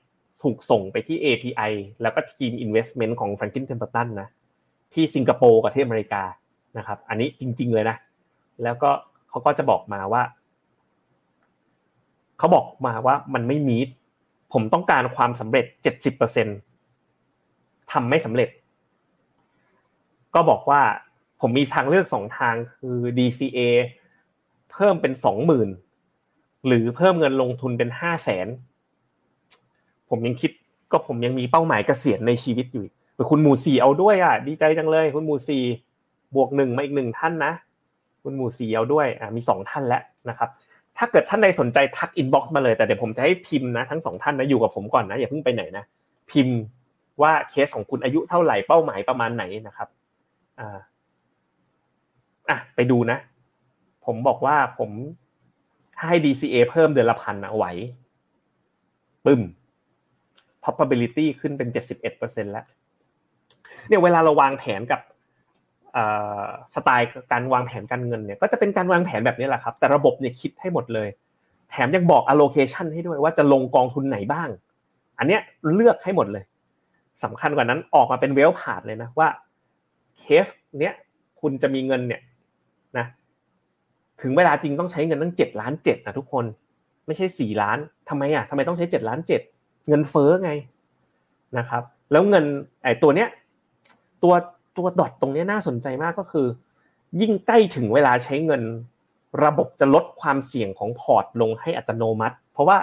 [0.43, 4.29] ถูกส่งไปที่ API แล้วก็ทีม investment ของ Franklin Templeton นะ
[4.95, 6.23] ที่สิงคโปร์กับที่อเมริกา
[6.79, 7.97] นะครับ อันนี้จริง ๆเลยนะ
[8.63, 8.91] แล้วก็
[9.29, 10.23] เขาก็จะบอกมาว่า
[12.39, 13.79] เขาบอกมาว่ามันไม่มี
[14.53, 16.47] ผมต้องการความสำเร็จเจ็ดสิบเปอร์เซ็นต์
[17.93, 18.49] ทำไม่สำเร็จ
[20.35, 20.83] ก็บอกว่า
[21.41, 23.59] ผมมีทางเลือกสองทางคือ DCA
[24.73, 25.69] เพิ่มเป็นสองหมื่น
[26.67, 28.47] หรือเพิ่มเงินลงทุนเป็นห้าแสน
[30.11, 30.51] ผมยังคิด
[30.91, 32.85] ก็ผมยังมีเป้าหมายเกษียณในชีวิตอยู่
[33.31, 35.59] คุณหมูสีเอาด้วยอะดีใจจังเลย คุณหมูสี
[36.35, 37.53] บวกหนึ่งมาอีกหนึ่งท่านนะ
[38.23, 40.49] คุณหมูสีเอาด้วยอ่ามีสองท่านแล้วนะครับ
[40.99, 45.85] ถ้าเกิดท่านใดสนใจทัก inbox มาเลยแต่เดี๋ยวผมจะให้พิมพ์นะทั้งสองท่านนะอยู่กับผมก่อนนะอย่าเพิ่งไปไหนนะ
[46.31, 46.57] พิมพ์
[47.23, 49.89] ว่าเคสของคุณอายุเท่าไหร่เป้าหมายประมาณไหนนะครับ
[50.61, 50.79] อ่า
[52.51, 53.19] อะไปดูนะ
[54.07, 54.91] ผมบอกว่าผม
[55.97, 57.65] ถ้าให้ DCA เพิ่มเดือนละพันนะไหว
[59.25, 59.41] ปึ้ม
[60.63, 61.69] probability ขึ้นเป็น
[62.11, 62.67] 71%แล้ว
[63.89, 65.01] เนี่ยเวลาเราวางแผนกับ
[66.75, 71.09] สไตล์การวางแผนการเงินเนี่ยก็จะเป็นการวางแผนแบบนี้แหละครับ แต่ระบบเนี่ยคิดให้หมดเลย
[71.71, 74.49] แถมยังบอก allocation ให้ด้วยว่าจะลงกองทุนไหนบ้าง
[75.19, 75.41] อันเนี้ย
[75.75, 76.45] เลือกให้หมดเลย
[77.25, 79.29] สำคัญกว่านั้นออกมาเป็นเวลพาดเลยนะว่า
[80.19, 80.47] เคส
[80.79, 80.95] เนี้ย
[81.41, 82.21] คุณจะมีเงินเนี่ย
[82.99, 83.07] นะ
[84.23, 86.45] ถึงเวลาจริงต้องใช้เงินตั้งเจ็ดล้านเจ็ดนะทุกคน
[87.07, 89.41] ไม่ใช่สี่ล้านทำไมอะทำไมต้องใช้เจ็ดล้านเจ็ด
[89.89, 90.51] เงินเฟ้อไง
[91.59, 92.45] นะครับ แล้วเงิน
[92.83, 93.29] ไอ้ตัวเนี้ย
[94.23, 94.35] ตัว
[94.79, 96.47] ตัวดอทตรงนี้น่าสนใจมากก็คือ
[97.21, 98.63] ยิ่งใกล้ถึงเวลาใช้เงิน
[99.45, 102.79] ระบบจะลดความเสี่ยงของพอร์ตลงให้อัตโนมัติ เพราะว่า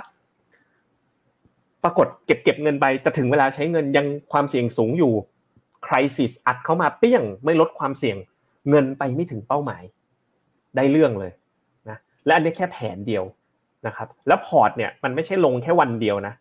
[1.83, 5.13] ปรากฏเก็บเก็บเงินไปจะถึงเวลาใช้เงินยังความเสี่ยงสูงอยู่
[5.87, 8.17] crisis อัดเข้ามาเปี้ยงไม่ลดความเสี่ยง
[8.69, 9.83] เงินไปไม่ถึงเป้าหมาย
[10.75, 11.31] ได้เรื่องเลย
[11.89, 13.23] นะและอันนี้แค่แผนเดียว
[13.87, 16.33] นะครับ แล้วพอร์ตเนี่ยมันไม่ใช่ลงแค่วันเดียวนะ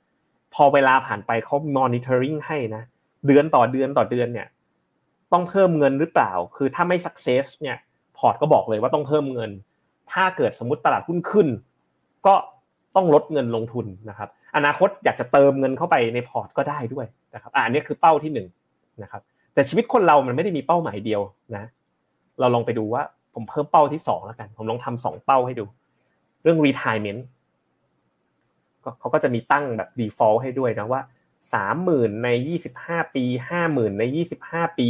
[0.55, 2.83] พอเวลาผ่านไปเขา monitoring ให้นะ
[3.27, 4.47] เดือนต่อเดือนต่อเดือนเนี่ย
[5.35, 7.77] ต้องเพิ่มเงินหรือเปล่า คือถ้าไม่ success เนี่ย
[8.18, 9.51] พอร์ตก็บอกเลยว่าต้องเพิ่มเงิน
[10.12, 11.49] ถ้าเกิดสมมติตลาดหุ้นขึ้น
[12.27, 12.35] ก็
[12.97, 18.47] ต้องลดเงินลงทุนนะครับ อนาคตอยากจะเติมเงินเข้าไปในพอร์ตก็ได้ด้วยนะครับอ่านี้คือเป้าที่หนึ่ง
[19.03, 19.23] นะครับ
[19.55, 21.20] แต่ชีวิตคนเรามันไม่ได้มีเป้าหมายเดียว
[21.57, 21.64] นะ
[22.40, 23.03] เราลองไปดูว่า
[23.35, 25.64] ผมเพิ่มเป้าที่สองแล้วกัน ผมลองทำสองเป้าให้ดู
[26.42, 27.23] เรื่อง retirement
[29.01, 31.01] เขาก็จะมีตั้งแบบ default ให้ด้วยนะว่า
[31.55, 34.88] สามหมื่นในยี่สิบห้าปีห้าหมื่นในยี่สิบห้าปี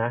[0.00, 0.10] นะ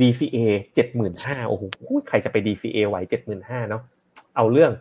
[0.00, 0.38] DCA
[0.74, 1.62] เจ็ดหมื่นห้าโอ้โห
[2.08, 3.82] ใครจะไป DCA ไหวเจ็ดหมื่นห้าเนาะ
[4.36, 4.72] เอาเรื่อง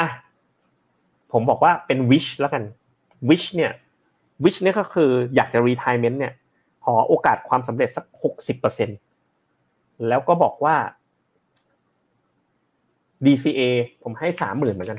[0.00, 0.08] อะ
[1.32, 2.62] ผมบอกว่าเป็น wish แล้วกัน
[3.28, 3.72] wish เนี่ย
[4.44, 6.34] wish เนี่ยก็คืออยากจะ retirement เนี่ย
[6.84, 8.88] ขอโอกาสความสำเร็จสักหกสิบเปอร์เซ็น
[10.08, 10.76] แล้วก็บอกว่า
[13.26, 13.60] DCA
[14.02, 14.98] ผมให้สามหมื่นเหมือนกัน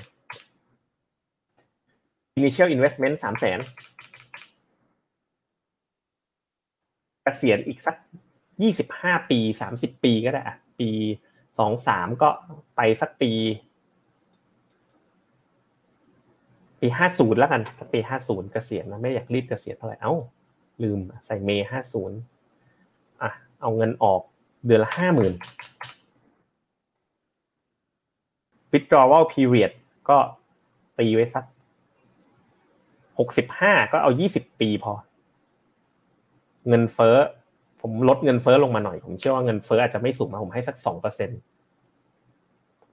[2.39, 3.59] initial investment สามแสน
[7.18, 7.95] เก ษียณอีกสัก
[8.61, 10.89] ยี่สิบห้าปีสามสิบปีก็ได้อะปี
[11.59, 12.29] สองสามก็
[12.75, 13.31] ไปสักปี
[16.81, 20.13] ปีห้าศูนย์แล้วกันสักปีห้าศูนย์เกษียณนะไม่อยากรีบเกษียณเท่าไหร่เอ้า
[20.83, 22.17] ลืมใส่เมย์ห้าศูนย์
[23.21, 24.21] อะเอาเงินออก
[24.65, 25.33] เดือนละห้าหมื่น
[28.71, 29.71] withdrawal period
[30.09, 30.17] ก็
[30.99, 31.45] ตีไว้สัก
[33.19, 34.93] หกสิบห้าก็เอายี่สิบปีพอ
[36.67, 37.15] เงินเฟ้อ
[37.81, 41.39] ผมลดเงินเฟ้อลงมาหน่อย ผมเชื่อว่าเงินเฟ้ออาจจะไม่สูงมาผมให้สักสองเปอร์เซ็นต์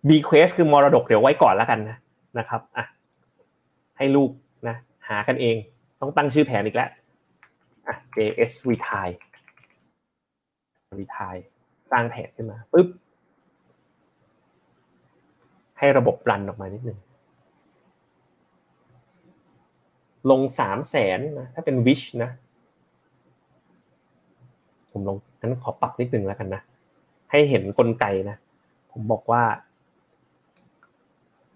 [0.08, 1.96] B Quest คือมรดกเดี๋ยวไว้ก่อนแล้วกันนะ
[2.38, 2.84] นะครับอะ
[3.98, 4.30] ให้ลูก
[4.68, 4.76] นะ
[5.08, 5.56] หากันเอง
[6.00, 6.90] ต้องตั้งชื่อแผนอีกแล้ว
[7.88, 9.16] อะ JS Retire
[11.00, 11.42] Retire
[11.90, 12.88] สร้างแผนขึ้นมาปุ๊บ
[15.78, 16.98] ให้ระบบรันออกมานิดนึง
[20.30, 22.30] ลงสามแสนนะถ้าเป็นวิชนะ
[24.96, 26.62] ผมลงนั้นขอปรับนิดนึงแล้วกันนะ
[27.30, 28.36] ให้เห็นกลไกนะ
[28.92, 29.42] ผมบอกว่า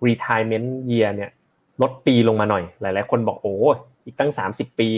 [0.06, 1.30] retirement year เนี่ย
[1.82, 3.54] ลดปีลงมาหน่อย หลาย ๆ คนบอกโอ้
[4.04, 4.88] อีกตั้งสามสิบปี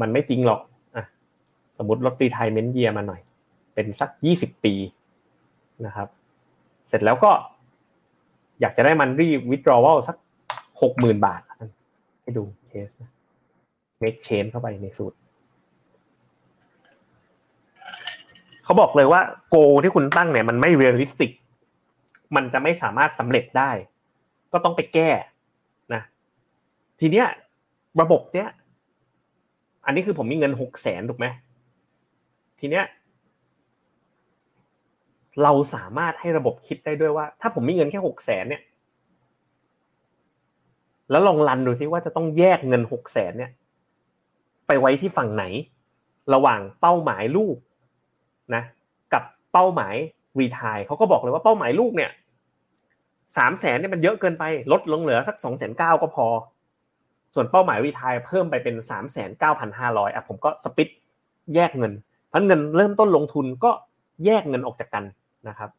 [0.00, 0.60] มันไม่จริงหรอก
[0.96, 1.04] อะ
[1.78, 3.20] สมมติลด retirement year มาหน่อย
[3.74, 4.74] เป็นสักยี่สิบปี
[5.86, 6.08] นะครับ
[6.88, 7.30] เสร็จแล้วก็
[8.60, 10.16] อยากจะได้มันรี withdrawal สัก
[10.82, 11.40] หกหมื่นบาท
[12.22, 13.10] ให้ดูเคสนะ
[14.02, 15.16] make change เข้าไปในสูตร
[18.66, 21.32] เขาบอกเลยว่าgoal ที่คุณตั้งเนี่ยมันไม่ realistic
[22.36, 23.70] มันจะไม่สามารถสำเร็จได้
[24.52, 25.10] ก็ต้องไปแก้
[25.94, 26.02] นะ
[27.00, 27.26] ทีเนี้ย
[28.00, 28.48] ระบบเนี้ย
[29.84, 31.26] อันนี้คือผมมีเงินหกแสนถูกไหม
[32.60, 32.84] ทีเนี้ย
[35.42, 38.62] เราสามารถให้ระบบคิดได้ด้วยว่า ถ้าผมมีเงินแค่หกแสนเนี่ย
[41.10, 43.52] แล้วลอง run ดูซิว่าจะต้องแยกเงินหกแสนเนี่ย
[44.66, 45.44] ไปไว้ที่ฝั่งไหน
[46.34, 47.56] ระหว่างเป้าหมายลูก
[48.54, 48.62] นะ
[49.12, 49.94] กับเป้าหมาย
[50.40, 52.10] รีทายเขาก็บอกเลยว่าเป้าหมายลูกเนี่ย
[53.36, 56.26] สามแสนเนี่ยมันเยอะเกินไปลดลงเหลือสักสองแสนเก้าก็พอ
[57.34, 60.88] ส่วนเป้าหมายรีทายเพิ่มไปเป็นสามแสนเก้าพันห้าร้อยอะผมก็สปิด
[61.54, 61.92] แยกเงิน
[62.28, 63.70] เพราะเงินเริ่มต้นลงทุนก็
[64.24, 65.04] แยกเงินออกจากกัน
[65.48, 65.70] นะครับ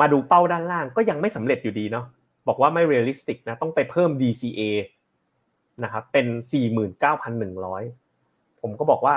[0.00, 2.06] มาดูเป้าด้านล่างก็ยังไม่สำเร็จอยู่ดีเนาะ
[2.48, 4.60] บอกว่าไม่ realistic นะต้องไปเพิ่ม DCA
[5.84, 6.26] นะครับเป็น
[7.00, 8.05] 49,100
[8.66, 9.14] ผมก็บอกว่า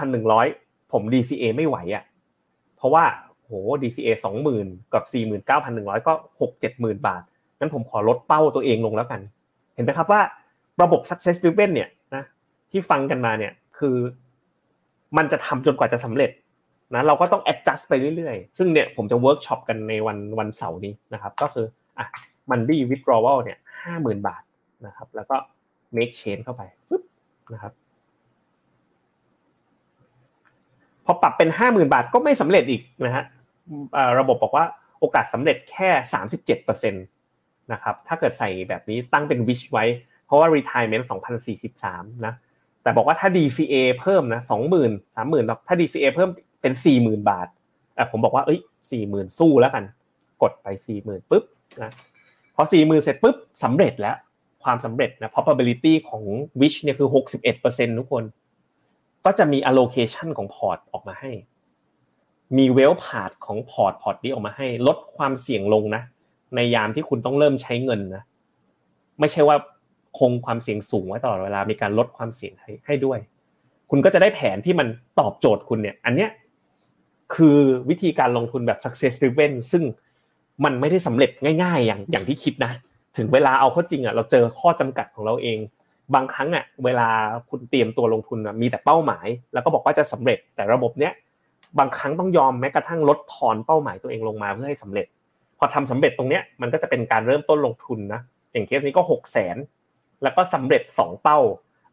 [0.00, 2.04] 49,100 ผม DCA ไม่ไหวอะ่ะ
[2.76, 3.04] เพราะว่า
[3.44, 3.52] โห
[3.82, 4.08] DCA
[4.52, 5.04] 20,000 กับ
[5.50, 7.22] 49,100 ก็ 6 70,000 บาท
[7.58, 9.20] งั้นผมขอลดเป้าตัวเองลงแล้วกัน
[9.74, 10.20] เห็นไหมครับว่า
[10.82, 12.24] ระบบ success driven เนี่ยนะ
[12.70, 13.96] ที่ฟังกันมาเนี่ยคือ
[15.16, 16.30] มันจะทำจนกว่าจะสำเร็จ
[16.94, 21.66] นะเราก็ต้อง adjust ไปเรื่อยๆ ซึ่งเนี่ยผมจะ workshop กันในวันวันเสาร์นี้นะครับ ก็คือ
[21.98, 22.06] อะ
[22.50, 24.42] monthly withdrawal เนี่ยห้าหมื่นบาท
[24.86, 25.36] นะครับ แล้วก็
[25.96, 27.02] make change เข้าไปปึ๊บ
[27.52, 27.72] นะครับ
[30.99, 33.24] พ อปรับเป็นห้าหมื่นบาทก็ไม่สำเร็จอีกนะฮะ
[34.18, 34.64] ระบบบอกว่า
[35.00, 36.98] โอกาสสำเร็จแค่สามสิบเจ็ดเปอร์เซ็นต
[37.72, 39.84] นะครับถ้าเกิดใส่แบบนี้ตั้งเป็น wish ไว้
[40.26, 41.04] เพราะว่า retirement
[41.64, 42.34] 2043นะ
[42.82, 46.30] แต่บอกว่าถ้า DCA เพิ่มนะสองหมื่นสามหมื่นถ้า DCA เพิ่ม
[46.62, 47.48] เป็นสี่หมื่นบาท
[47.96, 49.84] อ่ะผมบอกว่าเอ้ยสี่หมื่นสู้แล้วกัน
[50.42, 51.44] กดไปสี่หมื่นปุ๊บ
[51.82, 51.92] นะ
[52.54, 54.16] พอสี่หมื่นเสร็จปุ๊บสำเร็จแล้ว
[54.64, 56.24] ความสำเร็จนะ probability ของ
[56.60, 57.08] wish เนี่ยคือ
[57.54, 58.24] 61%ทุกคน
[59.24, 61.32] ก็จะมี allocation ของพอร์ตออกมาให้
[62.56, 66.02] มี wealth path ของพอร์ตพอร์ตนี้ออกมาให้ ลดความเสี่ยงลงนะ
[66.54, 68.22] ในยามที่คุณต้องเริ่มใช้เงินนะ
[69.20, 69.56] ไม่ใช่ว่า
[70.18, 73.18] คงความเสี่ยงสูงไว้ตลอดเวลา มีการลดความเสี่ยงให้ให้ด้วย
[73.90, 74.88] คุณก็จะได้แผนที่มัน
[75.20, 76.30] ตอบโจทย์คุณเนี่ย อันเนี้ย
[77.34, 77.58] คือ
[77.90, 79.84] วิธีการลงทุนแบบ success driven ซึ่ง
[80.64, 81.30] มันไม่ได้สำเร็จ
[81.62, 82.72] ง่าย ๆ อย่างอย่างที่คิดนะ
[83.16, 85.58] ถึงเวลาเอาเข้าจริงอะเราเจอข้อจำกัดของเราเอง
[86.14, 87.08] บางครั้งอะเวลา
[87.50, 91.12] คุณเตรียมตัวลงทุนมีแต่เป้าหมาย แล้วก็บอกว่าจะสำเร็จแต่ระบบเนี้ย
[91.78, 95.06] บางครั้งต้องยอมแม้กระทั่งลดทอนเป้าหมายตัวเองลงมาเพื่อให้สำเร็จ
[95.58, 98.20] พอทำสำเร็จตรงเนี้ยมันก็จะเป็นการเริ่มต้นลงทุนนะ
[98.52, 99.56] อย่างเคสนี้ก็หกแสน
[100.22, 101.38] แล้วก็สำเร็จสองเป้า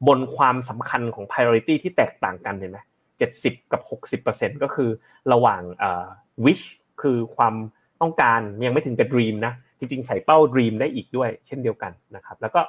[0.08, 2.80] บนความสำคัญของ priority ที่แตกต่างกันเห็นไหม
[3.18, 4.90] เจ็ดสิบกับหกสิบเปอร์เซ็นก็คือ
[5.34, 6.06] ระหว่างเอ่อ
[6.46, 6.64] wish
[7.02, 7.56] คือความ
[8.02, 12.62] ต้องการยังไม่ถึงกับ dream นะจริงๆใส่เป้า dream ได้อีกด้วย เช่นเดียวกันนะครับแล้วก็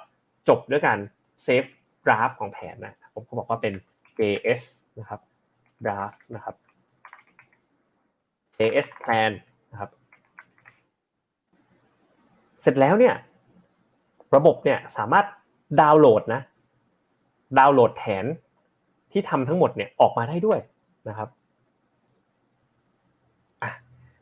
[0.48, 1.68] จบด้วยการ save
[2.06, 3.74] draft ของแผนนะผมก็บอกว่าเป็น
[4.18, 4.62] JS
[5.00, 5.20] นะครับ
[5.84, 6.54] draft นะครับ
[8.58, 9.32] JS plan
[9.72, 9.90] นะครับ
[12.62, 13.14] เสร็จแล้วเนี่ย
[14.36, 15.26] ระบบเนี่ยสามารถ
[15.80, 16.40] ดาวน์โหลดนะ
[17.58, 18.24] ดาวน์โหลดแผน
[19.12, 20.58] ที่ทำทั้งหมดเนี่ยออกมาได้ด้วย
[21.08, 21.28] นะครับ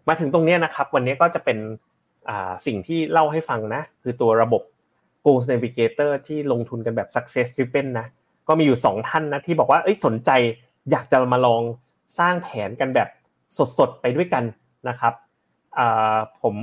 [0.09, 1.59] มาถึงตรงนี้นะครับ วันนี้ก็จะเป็น
[2.67, 4.63] สิ่งที่เล่าให้ฟังนะ คือตัวระบบ
[5.27, 8.07] Goals Navigator ที่ลงทุนกันแบบ Success Driven นะ
[8.49, 10.31] ก็มีอยู่ 2 ท่านนะที่บอกว่าเอ้ยสนใจ
[10.91, 11.63] อยากจะมาลอง
[12.19, 13.09] สร้างแผนกันแบบ
[13.79, 14.45] สดๆไปด้วยกัน
[14.89, 15.15] นะครับ
[16.43, 16.55] ผม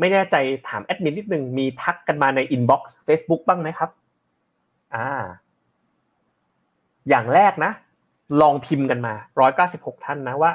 [0.00, 0.36] ไม่แน่ใจ
[0.68, 3.90] ถามแอดมินนิดนึงมีทักกันมาใน Inbox Facebook บ้างไหมครับ
[4.94, 5.06] อ่า
[7.08, 7.72] อย่างแรกนะ
[8.40, 9.14] ลองพิมพ์กันมา
[9.60, 10.50] 196 ท่านนะว่า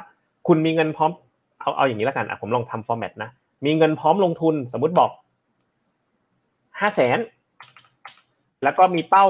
[0.47, 1.11] คุณมีเงินพร้อม
[1.59, 3.29] เอาเอาอย่างนี้แล้วกันอะผมลองทำฟอร์แมตนะ
[3.65, 5.11] มีเงินพร้อมลงทุนสมมติบอก
[6.81, 7.19] ห้าแสน
[8.63, 9.27] แล้วก็มีเป้า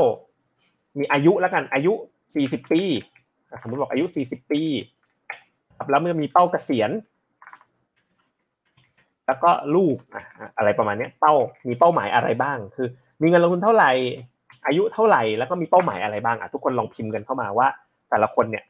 [1.00, 1.94] มีอายุแล้วกันอายุ
[2.36, 2.82] สี่สิบปี
[3.62, 4.62] สมมติบอกอายุสี่สิบปี
[5.90, 6.92] แล้วเมื่อมีเป้าเกษียณ
[9.28, 9.98] แล้วก็ลูก
[10.58, 11.34] อะไรประมาณนี้เป้า
[11.68, 12.88] มีเป้าหมายอะไรบ้าง คือ
[13.22, 13.92] มีเงินลงทุนเท่าไหร่
[14.66, 17.68] อายุเท่าไหร่ แล้วก็มีเป้าหมายอะไรบ้างอะทุกคนลองพิมพ์กันเข้ามาว่า
[18.10, 18.64] แต่ละคนเนี่ย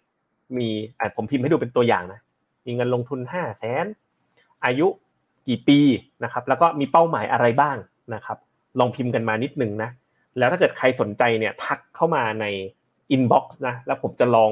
[0.58, 0.68] มี
[1.16, 2.20] ผมพิมพ์ให้ดูเป็นตัวอย่างนะ
[2.66, 3.86] มีเงินลงทุนห้าแสน
[4.66, 4.88] อายุ
[5.48, 5.80] กี่ปี
[6.24, 7.78] นะครับ แล้วก็มีเป้าหมายอะไรบ้าง
[8.14, 8.38] นะครับ
[8.80, 9.90] ลองพิมพ์กันมานิดนึงนะ
[10.38, 12.46] แล้วถ้าเกิดใครสนใจเนี่ยทักเข้ามาใน
[13.12, 14.52] inbox นะ แล้วผมจะลอง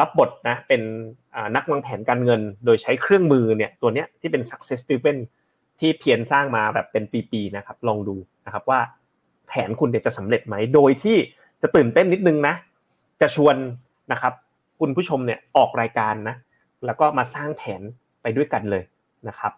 [0.00, 0.82] รับบทนะเป็น
[1.56, 5.18] นักวางแผนการเงิน โดยใช้เครื่องมือเนี่ยตัวเนี้ยที่เป็น success driven
[5.80, 8.16] ที่เพียรสร้างมาแบบเป็นปีๆนะครับ ลองดู
[8.46, 8.80] นะครับว่า
[9.48, 11.16] แผนคุณจะสำเร็จไหม โดยที่
[11.62, 12.54] จะตื่นเต้นนิดนึงนะ
[13.20, 13.56] จะชวน
[14.12, 14.32] นะครับ
[14.80, 16.36] คุณผู้ชมเนี่ยออกรายการนะ
[16.86, 17.82] แล้วก็มาสร้างแผน
[18.22, 18.82] ไปด้วยกันเลย
[19.28, 19.52] นะครับ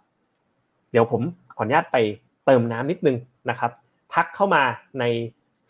[0.90, 1.22] เดี๋ยวผม
[1.56, 1.96] ขออนุญาตไป
[2.50, 3.16] เติมน้ำนิดนึง
[3.50, 3.70] นะครับ
[4.14, 4.62] ทักเข้ามา
[5.00, 5.04] ใน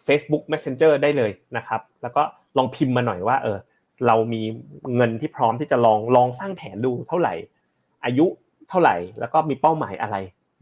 [0.06, 2.22] Facebook Messenger ได้เลยนะครับ แล้วก็
[2.56, 3.58] ลองพิมพ์มาหน่อยว่าเออ
[4.06, 4.42] เรามี
[4.96, 7.34] เงินที่พร้อมที่จะลองลองสร้างแผนดูเท่าไหร่
[8.04, 8.26] อายุ
[8.68, 10.16] เท่าไหร่ แล้วก็มีเป้าหมายอะไร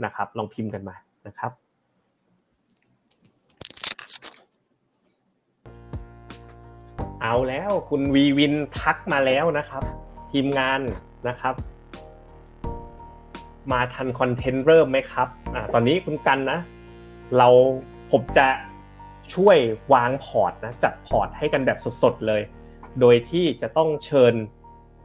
[0.05, 0.97] นะครับ ลองพิมพ์กันมา
[1.27, 1.53] นะครับ
[7.21, 9.83] เอาแล้วคุณวีวินทักมาแล้วนะครับ
[10.33, 10.81] ทีมงาน
[11.29, 11.55] นะครับ
[13.73, 16.59] มาทัน content เริ่มไหมครับอ่าตอนนี้คุณกันนะ
[17.37, 17.49] เรา
[18.11, 18.47] ผมจะ
[19.35, 19.57] ช่วย
[19.93, 22.43] วางพอร์ตนะจัดพอร์ตให้กันแบบสดๆเลย
[23.01, 24.35] โดยที่จะต้องเชิญ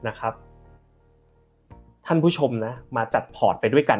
[0.07, 0.33] นะครับ
[2.05, 3.99] ท่านผู้ชมนะ มาจัดพอร์ตไปด้วยกัน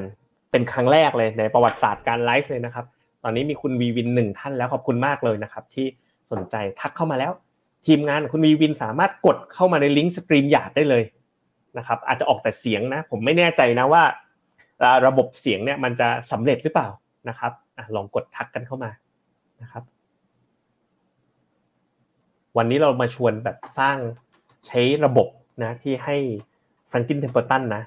[0.52, 2.86] เป็นครั้งแรกเลยในประวัติศาสตร์การไลฟ์เลยนะครับ
[3.24, 5.86] ตอนนี้มีคุณวีวินหนึ่งท่านแล้วขอบคุณมากเลยนะครับ ที่
[6.32, 7.32] สนใจทักเข้ามาแล้ว
[7.88, 11.04] ทีมงานคุณวีวินสามารถกดเข้ามาในลิงก์ StreamYard ได้เลย
[11.78, 14.04] นะครับ อาจจะออกแต่เสียงนะ ผมไม่แน่ใจนะว่า
[15.08, 16.90] ระบบเสียงเนี่ยมันจะสำเร็จหรือเปล่า
[17.30, 17.52] นะครับ
[17.96, 18.92] ลองกดทักกันเข้ามา
[19.62, 19.84] นะครับ
[22.58, 23.98] วันนี้เรามาชวนแบบสร้าง
[24.68, 25.28] ใช้ระบบ
[25.64, 26.18] นะที่ให้
[26.92, 27.84] Franklin Templeton นะ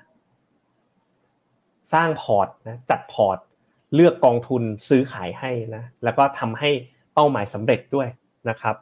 [1.93, 3.39] สร้างพอร์ตนะจัดพอร์ต
[3.95, 6.71] เลือกกองทุนซื้อขายให้นะแล้วก็ทำให้
[7.15, 8.09] เป้าหมายสำเร็จด้วย
[8.49, 8.77] นะครับ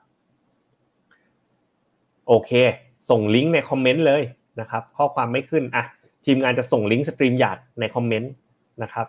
[2.28, 2.50] โอเค
[3.10, 4.22] ส่งลิงก์ใน comment เลย
[4.60, 5.84] นะครับ ข้อความไม่ขึ้นอะ
[6.24, 8.32] ทีมงานจะส่งลิงก์ StreamYard ใน comment
[8.82, 9.06] นะครับ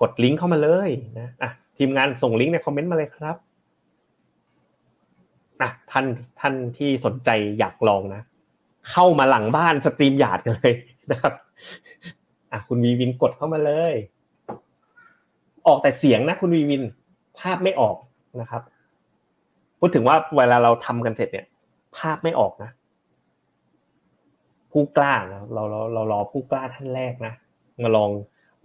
[0.00, 3.36] กดลิงก์เข้ามาเลยนะอะทีมงานส่งลิงก์ใน comment มาเลยครับ
[5.60, 6.06] อะท่าน
[6.40, 8.22] ท่านที่สนใจอยากลองนะ
[8.90, 10.74] เข้ามาหลังบ้าน StreamYard กันเลย
[11.10, 11.32] นะครับ
[12.52, 13.94] อะคุณวีวินกดเข้ามาเลย
[15.66, 16.82] ออกแต่เสียงนะ คุณวีวิน
[17.38, 17.96] ภาพไม่ออก
[18.40, 18.62] นะครับ
[19.78, 21.46] พูดถึงว่าเวลาเราทำกันเสร็จเนี่ย
[21.96, 22.70] ภาพไม่ออกนะ
[24.78, 27.32] ผู้กล้าเราเราเรารอผู้กล้าท่านแรกนะ
[27.82, 28.10] มาลอง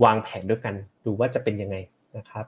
[0.03, 0.73] วางแผนด้วยกัน
[1.05, 1.75] ดูว่าจะเป็นยังไง
[2.17, 2.45] นะครับ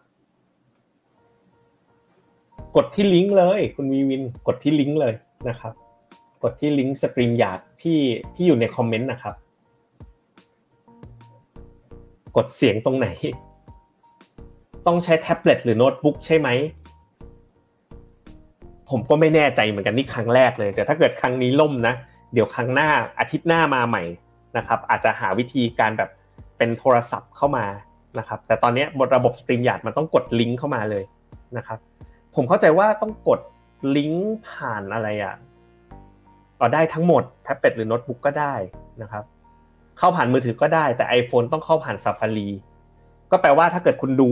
[2.75, 5.13] กดที่ลิงก์เลย คุณวีวินกดที่ลิงก์เลย
[5.49, 5.73] นะครับ
[6.43, 7.99] กดที่ลิงก์ StreamYard ที่
[8.35, 9.35] ที่อยู่ในคอมเมนต์นะครับ
[12.37, 13.07] กดเสียงตรงไหน
[14.85, 16.49] ต้องใช้แท็บเล็ตหรือโน้ตบุ๊กใช่ไหม
[18.89, 21.95] ผมก็ไม่แน่ใจเหมือนกันนี่ครั้งแรกเลย แต่ถ้าเกิดครั้งนี้ล่มนะ
[22.33, 24.03] เดี๋ยวครั้งหน้าอาทิตย์หน้ามาใหม่
[24.57, 26.09] นะครับ อาจจะหาวิธีการแบบ
[26.57, 27.65] เป็นโทรศัพท์เข้ามา
[28.19, 31.03] นะครับ แต่ตอนนี้บนระบบ StreamYard มันต้องกดลิงก์เข้ามาเลย
[31.57, 31.79] นะครับ
[32.35, 33.39] ผมเข้าใจว่าต้องกด
[33.95, 35.35] ลิงก์ผ่านอะไรอะ
[36.59, 38.53] ก็ได้ทั้งหมดแท็บเล็ตหรือโน้ตบุ๊กก็ได้
[39.01, 39.23] นะครับ
[39.97, 42.49] เข้าผ่านมือถือก็ได้ แต่ iPhone ต้องเข้าผ่าน Safari
[43.31, 44.29] ก็แปลว่าถ้าเกิดคุณดู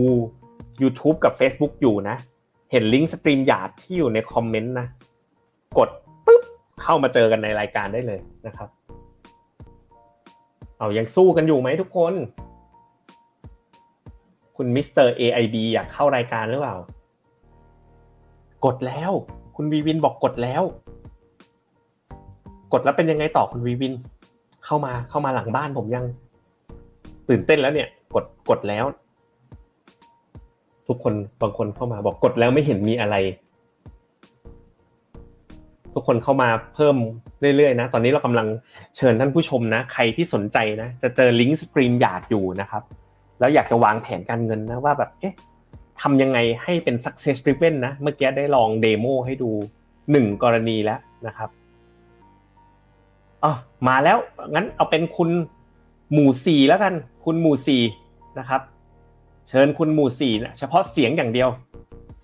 [0.82, 2.16] YouTube กับ Facebook อยู่นะ
[2.70, 4.86] เห็นลิงก์ StreamYard ที่อยู่ในคอมเมนต์นะ
[5.78, 5.88] กด
[6.82, 8.68] เข้ามาเจอกันในรายการได้เลยนะครับ
[10.78, 12.14] เอายังสู้กันอยู่ไหมทุกคน
[14.56, 16.76] คุณมิสเตอร์ AIB อยากเข้ารายการหรือเปล่า
[18.64, 19.12] กดแล้ว
[19.56, 20.62] คุณวีวินบอกกดแล้ว
[22.72, 23.94] กดแล้วเป็นยังไงต่อคุณวีวิน
[24.64, 26.04] เข้ามาเข้ามาหลังบ้านผมยัง
[27.28, 28.84] ตื่นเต้นแล้วเนี่ย กดกดแล้ว
[30.88, 33.16] ทุกคนบางคนเข้ามาบอกกดแล้วไม่เห็นมีอะไร
[36.02, 36.96] มีคนเข้ามาเพิ่ม
[37.56, 38.46] เรื่อยๆนะ ตอนนี้เรากำลัง
[38.96, 42.82] เชิญท่านผู้ชมนะ ใครที่สนใจนะ จะเจอลิงก์ StreamYard อยู่นะครับ
[43.40, 45.34] แล้วอยากจะวางแผนการเงินนะว่าแบบ เอ๊ะ
[46.00, 49.50] ทำยังไงให้เป็น success driven นะ เมื่อกี้ได้ลองเดโมให้ดู
[50.10, 51.48] หนึ่งกรณีแล้วนะครับ
[53.44, 53.52] อ๋อ
[53.88, 54.16] มาแล้ว
[54.54, 55.30] งั้นเอาเป็นคุณ
[56.12, 56.94] หมู่สี่แล้วกัน
[57.24, 57.82] คุณหมู่สี่
[58.38, 58.60] นะครับ
[59.48, 61.48] เชิญคุณหมู่สี่นะ เฉพาะเสียงอย่างเดียว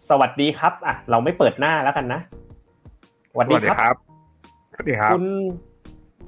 [0.08, 2.20] สวัสดีครับ อะ เราไม่เปิดหน้าแล้วกันนะ
[3.38, 3.94] วัสดีครับ
[4.72, 5.24] สวัสดีครับ คุณ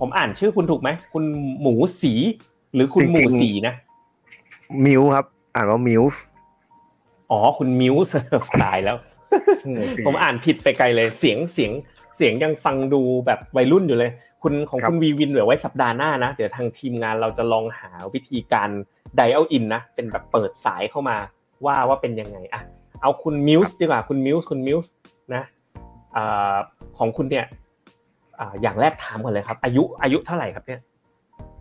[0.00, 1.24] ผมอ่านชื่อคุณถูกไหม คุณ
[1.60, 2.14] หมูสี
[2.74, 3.74] หรือคุณหมูสีนะ
[4.84, 6.22] มิวครับ อ่านว่ามิวส์
[7.30, 8.12] อ๋อ คุณมิวส์
[8.62, 8.96] ตายแล้ว
[10.06, 11.72] ผมอ่านผิดไปไกลเลย เสียงเสียง
[12.16, 14.10] เสียงยังฟังดูแบบวัยรุ่นอยู่เลย
[14.42, 18.68] คุณของคุณวีวินเหลือไว้สัปดาห์หน้านะ เดี๋ยวทางทีมงานเราจะลองหาวิธีการ
[19.16, 21.16] dial in นะ เป็นแบบเปิดสายเข้ามา
[21.64, 22.62] ว่าว่าเป็นยังไงอะ
[23.02, 24.90] เอาคุณมิวส์ดีกว่าคุณมิวส์คุณมิวส์
[25.34, 25.42] นะ
[26.16, 26.56] อ่า
[26.98, 27.46] ของคุณเนี่ย
[28.40, 30.80] อ่าอย่างแรกถามก่อนเลยครับ อายุอายุเท่าไหร่ครับเนี่ย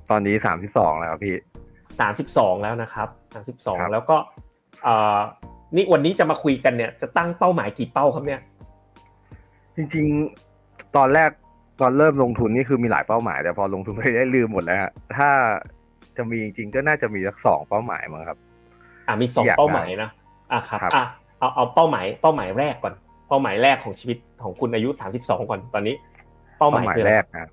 [0.10, 1.36] ตอนนี้สามสิบสองแล้วครับพี่
[2.00, 4.18] สามสิบสองแล้วนะครับสามสิบสองครับแล้วก็
[4.84, 5.20] เอ่อ
[5.76, 8.42] นี่วันนี้จะมาคุยกันเนี่ยจะตั้งเป้าหมายกี่เป้าครับเนี่ย
[9.76, 11.30] จริงๆตอนแรก
[11.82, 15.30] ตอนเริ่มลงทุนนี่คือมีหลายเป้าหมาย แต่พอลงทุนไปได้ลืมหมดแล้วฮะถ้า
[16.18, 18.38] จะมีจริงๆก็น่าจะมีสักสองเป้าหมายมั้งครับ
[19.08, 20.10] อ่ามีสองอยากเป้าหมายนะ
[20.52, 21.06] อะครับครับอะ
[21.40, 22.94] เอาเอาเป้าหมายเป้าหมายแรกก่อน
[23.30, 25.96] เป้าหมายแรกของชีวิตของคุณอายุสามสิบสองก่อนตอนนี้
[26.60, 27.50] เป้าหมายคืออะแรไรกนะ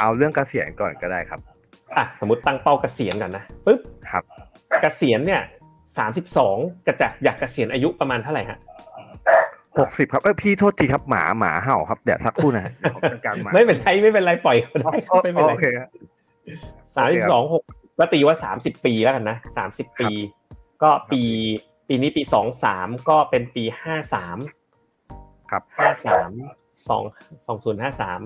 [0.00, 1.40] เอาเรื่องเกษียณก่อนก็ได้ครับ
[1.96, 3.80] อะสมมติตั้งเป้าเกษียณก่อนนะปึ๊บ
[4.10, 4.22] ครับ
[4.82, 5.42] เกษียณเนี่ย
[5.98, 8.58] สามสิบสองกระจากอยากเกษียณอายุประมาณเท่าไหร่ฮะ
[9.78, 15.88] หกสิบครับเอ้ยพี่โทษทีครับหมาหมาเห่าครับเดี๋ยวสักครู่นะเดี๋ยวผมจัดการหมาไม่เป็นไรไม่เป็นไรปล่อยเขาได้ครับไม่เป็นไรโอเคครับ
[16.96, 17.62] สามสิบสองหก
[17.98, 20.10] ก็ตีว่าสามสิบปีแล้วกันนะสามสิบปี
[20.82, 21.22] ก็ปี
[21.88, 24.36] ปีนี้ปีสองสามก็เป็นปีห้าสาม
[25.50, 26.30] ครับห้าสาม
[26.88, 27.02] สอง
[27.46, 28.20] สองศูนย์ห้าสาม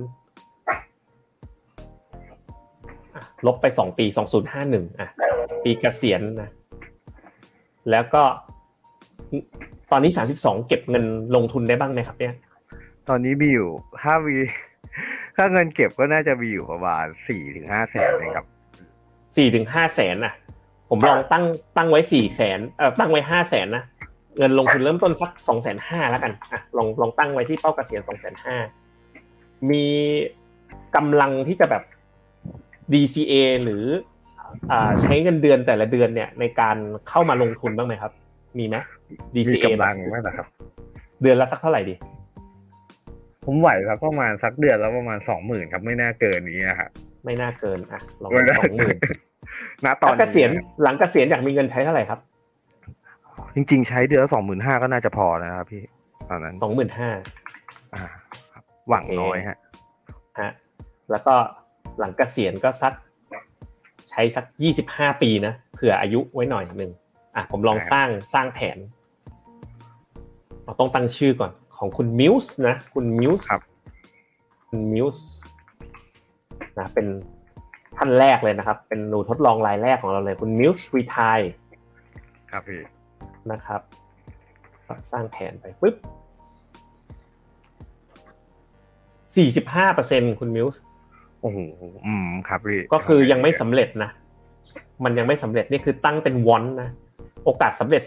[3.47, 5.09] ลบไปสองปีสองศูนย์ห้าหนึ่งอะ
[5.65, 6.51] ปีเกษียณนะ
[7.91, 8.23] แล้วก็
[9.91, 11.05] ตอนนี้สามสิบสองเก็บเงิน
[11.35, 12.35] ลงทุนได้บ้างไหมครับ เนี่ย
[13.09, 13.69] ตอนนี้มีอยู่
[14.03, 14.37] ถ้ามี
[15.37, 18.47] ถ้าเงินเก็บก็น่าจะมีอยู่ประมาณสี่ถึงห้าแสนเองครับ
[19.37, 20.35] สี่ถึงห้าแสนนะ
[20.89, 21.45] ผมลองตั้ง
[21.77, 23.85] ตั้งไว้สี่แสนเออตั้งไว้ห้าแสนนะ
[24.39, 28.57] เงินลงทุนเริ่มต้นสักสองแสนห้าแล้วกันอะลองลองตั้งไว้ที่เป้าเกษียณสองแสนห้า
[29.71, 29.87] มี
[30.97, 31.83] กำลังที่จะแบบ
[32.93, 33.85] DCA หรือ
[34.71, 36.77] อ่าใช้เงินเดือนแต่ละเดือนเนี่ย ในการ
[37.09, 38.13] เข้ามาลงทุนบ้างไหมครับ
[38.59, 38.77] มีไหม
[39.35, 40.47] มี DCA กำลังไหมล่ะครับ
[41.23, 41.95] เดือนละสักเท่าไหร่ดี
[43.45, 46.91] ผมไหวครับประมาณสักเดือนแล้วประมาณสองหมื่นครับไม่น่าเกินนี้นะครับ
[47.25, 48.97] ไม่น่าเกินอะลองไม่น่าสองหมื่น
[49.85, 52.19] ณตอนถ้าเกษียณนี้หลังเกษียณอยากมีเงินใช้เท่าไหร่ครับ
[53.55, 55.83] จริง ๆ ใช้เดือนละสองหมื่นห้าก็น่าจะพอนะครับพี่
[56.29, 57.11] ตอนนั้นสองหมื่นห้า
[57.95, 58.05] อ่า
[58.53, 59.57] ครับหวังน้อยฮะ
[60.41, 60.51] ฮะ
[61.11, 61.35] แล้วก็
[61.99, 62.93] หลังเกษียณก็สัก
[64.11, 66.93] ใช้สักยี่สิบห้าปีนะเผื่ออายุไว้หน่อยหนึ่ง
[67.37, 68.79] อะผมลองสร้างสร้างแผน
[70.65, 73.63] เราต้องตั้งชื่อก่อนของคุณมิวส์นะคุณมิวส์ครับ
[74.69, 75.25] คุณมิวส์
[76.79, 77.07] นะเป็น
[77.97, 81.39] ท่านแรกเลยนะครับ เป็นหนูทดลองรายแรกของเราเลย คุณมิวส์ retire
[82.51, 82.81] ครับพี่
[83.53, 83.81] นะครับ
[85.11, 85.95] สร้างแผนไปปุ๊บ
[89.37, 90.81] สี่สิบห้าเปอร์เซ็นคุณมิวส์
[91.41, 91.59] โอ้โห
[92.07, 94.11] อืมครับพี่ก็คือยังไม่สำเร็จนะ
[95.05, 96.91] มันยังไม่สำเร็จนี่คือตั้งเป็นวอนนะ
[97.45, 98.03] โอกาสสำเร็จ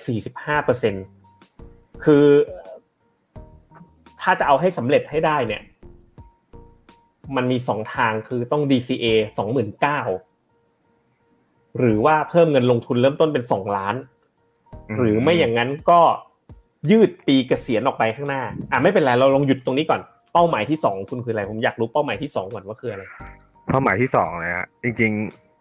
[0.76, 2.26] 45%คือ
[4.22, 5.62] ถ้าจะเอาให้สำเร็จให้ได้เนี่ย
[7.36, 9.06] มันมีสองทางคือต้อง DCA
[9.84, 13.96] 29,000หรือว่าเพิ่มเงินลงทุนเริ่มต้นเป็น2ล้าน
[14.98, 16.00] หรือไม่อย่างนั้นก็
[16.92, 20.02] ยืดปีเกษียณออกไปข้างหน้า อะไม่เป็นไรเราลองหยุดตรงนี้ก่อน
[20.34, 23.04] เป้าหมายที่สองคุณคืออะไรผมอยากรู้เป้าหมายที่สองก่อนว่าคืออะไร
[23.68, 25.12] เป้าหมายที่สองเลยฮะจริง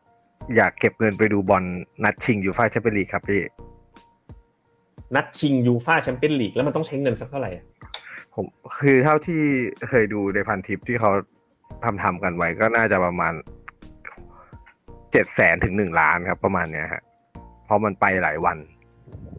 [0.04, 1.64] ๆ อยากเก็บเงินไปดูบอล
[2.04, 3.42] นัดชิงยูฟ่าแชมเปี้ยนลีกครับพี่
[5.14, 7.50] นัดชิงยูฟ่าแชมเปี้ยนลีกแล้วมันต้องใช้เงินสักเท่าไหร่
[8.34, 8.46] ผม
[8.78, 9.42] คือเท่าที่
[9.88, 11.10] เคยดูในพันทิปที่เขา
[11.84, 13.34] ทำทำกันไว้ก็น่าจะประมาณ
[15.12, 17.02] เจ็ดแสนถึงหนึ่งล้านครับ ประมาณเนี้ยฮะ
[17.64, 18.56] เพราะมันไปหลายวัน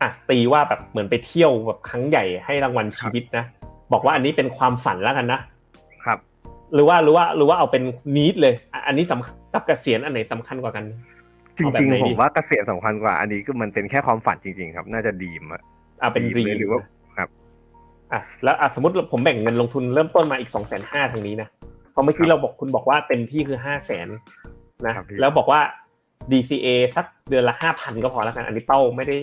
[0.02, 3.46] อะตีว่าแบบเหมือนไปเที่ยวแบบครั้งใหญ่ให้รางวัลชีวิตนะ
[3.94, 5.40] บอกว่าอันนี้เป็นความฝันแล้วกันนะ
[6.06, 6.20] ครับ
[6.74, 7.84] หรือว่าหรือว่าหรือว่าเอาเป็น
[8.16, 10.86] นิดเลยอะอันนี้สำคัญกับเกษียณอันไหนสำคัญกว่ากัน
[11.58, 15.62] จเอาแบบริงไหนๆดีผมว่าเกษียณสำคัญกว่า อันนี้ก็มันเป็นแค่ความฝันจริง ๆ ครับ น่าจะดีมอะ
[16.02, 16.80] อะเป็นดีรีเลยหรือว่า
[17.18, 17.30] ครับ
[18.14, 21.48] อะแล้วอะสมมติผมแบ่งเงินลงทุนเริ่มต้นมาอีกสองแสนห้าทางนี้นะ
[21.92, 24.08] เพราะเมื่อกี้เราบอกคุณบอกว่าเต็มที่คือห้าแสน
[24.86, 25.62] นะครับพี่แล้วบอกว่า
[26.32, 29.16] DCA สักเดือนละห้าพันก็พอแล้วกันอันนี้เป้าไม่ได้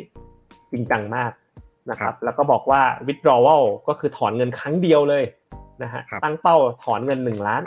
[0.73, 1.33] จริงจังมาก
[1.91, 5.25] นะครับแล้วก็บอกว่า withdrawal ก็คือถอนเงินครั้งเดียวเลย
[5.83, 7.63] นะฮะครับตั้งเป้าถอนเงินหนึ่งล้าน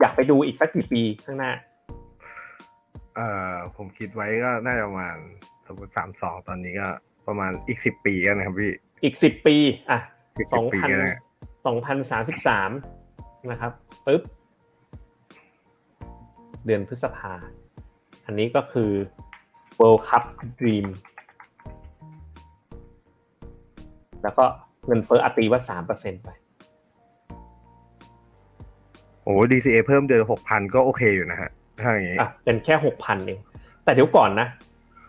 [0.00, 1.52] อยากไปดูอีกสักกี่ปีข้างหน้า
[3.16, 5.16] เอ่อผมคิดไว้ก็น่าจะประมาณ
[5.66, 6.88] สมมติสามสองตอนนี้ก็
[7.26, 8.72] ประมาณอีกสิบปีกันนะครับพี่
[9.04, 9.56] อีกสิบปี
[9.90, 9.98] อะ
[10.38, 11.12] อีกสสิอบงปีพันก็ได้
[11.66, 12.70] สองพันสามสิบสาม
[13.50, 13.72] นะครับ
[14.06, 14.22] ปึ๊บ
[16.66, 17.32] เดือนพฤษภา
[18.26, 18.90] อันนี้ก็คือ
[19.80, 20.24] World Cup
[20.60, 20.86] Dream
[24.24, 24.44] แล้วก็
[24.86, 26.28] เงินเฟ้ออัตรีว่าสามเปอร์เซ็นไป
[29.22, 31.50] โอ้ DCA เพิ่มเดือนหกพันก็โอเคอยู่นะฮะ
[31.80, 33.40] ถ้าอย่างนี้อะเป็นแค่หกพันเอง
[33.84, 34.48] แต่เดี๋ยวก่อนนะ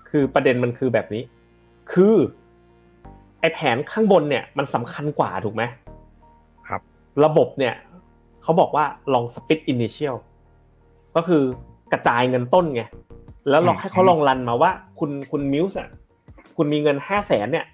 [0.10, 1.24] คือประเด็นมันคือแบบนี้
[1.94, 2.16] คือ
[3.40, 5.64] ไอแผนข้างบนเนี่ยมันสำคัญกว่าถูกไหม
[6.68, 6.82] ครับ
[7.26, 7.74] ระบบเนี่ย
[8.44, 10.16] เขาบอกว่าลองสปิ t อินิเชียล
[11.16, 11.44] ก็คือ
[11.92, 12.84] กระจายเงินต้นไง
[13.50, 15.90] แล้วลองให้เขาลองรันมาว่า คุณคุณมิวส์อะ
[16.58, 17.66] คุณมีเงินห้าแสนเนี่ย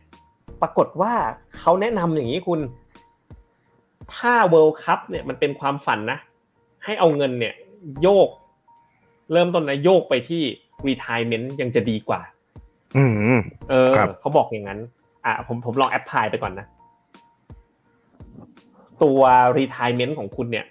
[0.62, 1.14] ปรากฏว่า
[1.57, 2.59] เขาแนะนำอย่างนี้คุณ
[4.16, 6.20] ถ้า World Cup เนี่ยมันเป็นความฝันนะ
[6.84, 7.53] ให้เอาเงินเนี่ย
[8.01, 8.30] โยก
[9.32, 10.41] เริ่มต้นนะโยกไปที่
[10.88, 12.22] retirement ยังจะดีกว่า
[12.97, 13.03] อื
[13.36, 13.39] ม
[13.70, 14.80] เออครับเขาบอกอย่างนั้น
[15.26, 16.66] อะผมผมลองแอปพลายไปก่อนนะ
[19.03, 19.22] ตัว
[19.57, 20.66] retirement ของคุณเนี่ย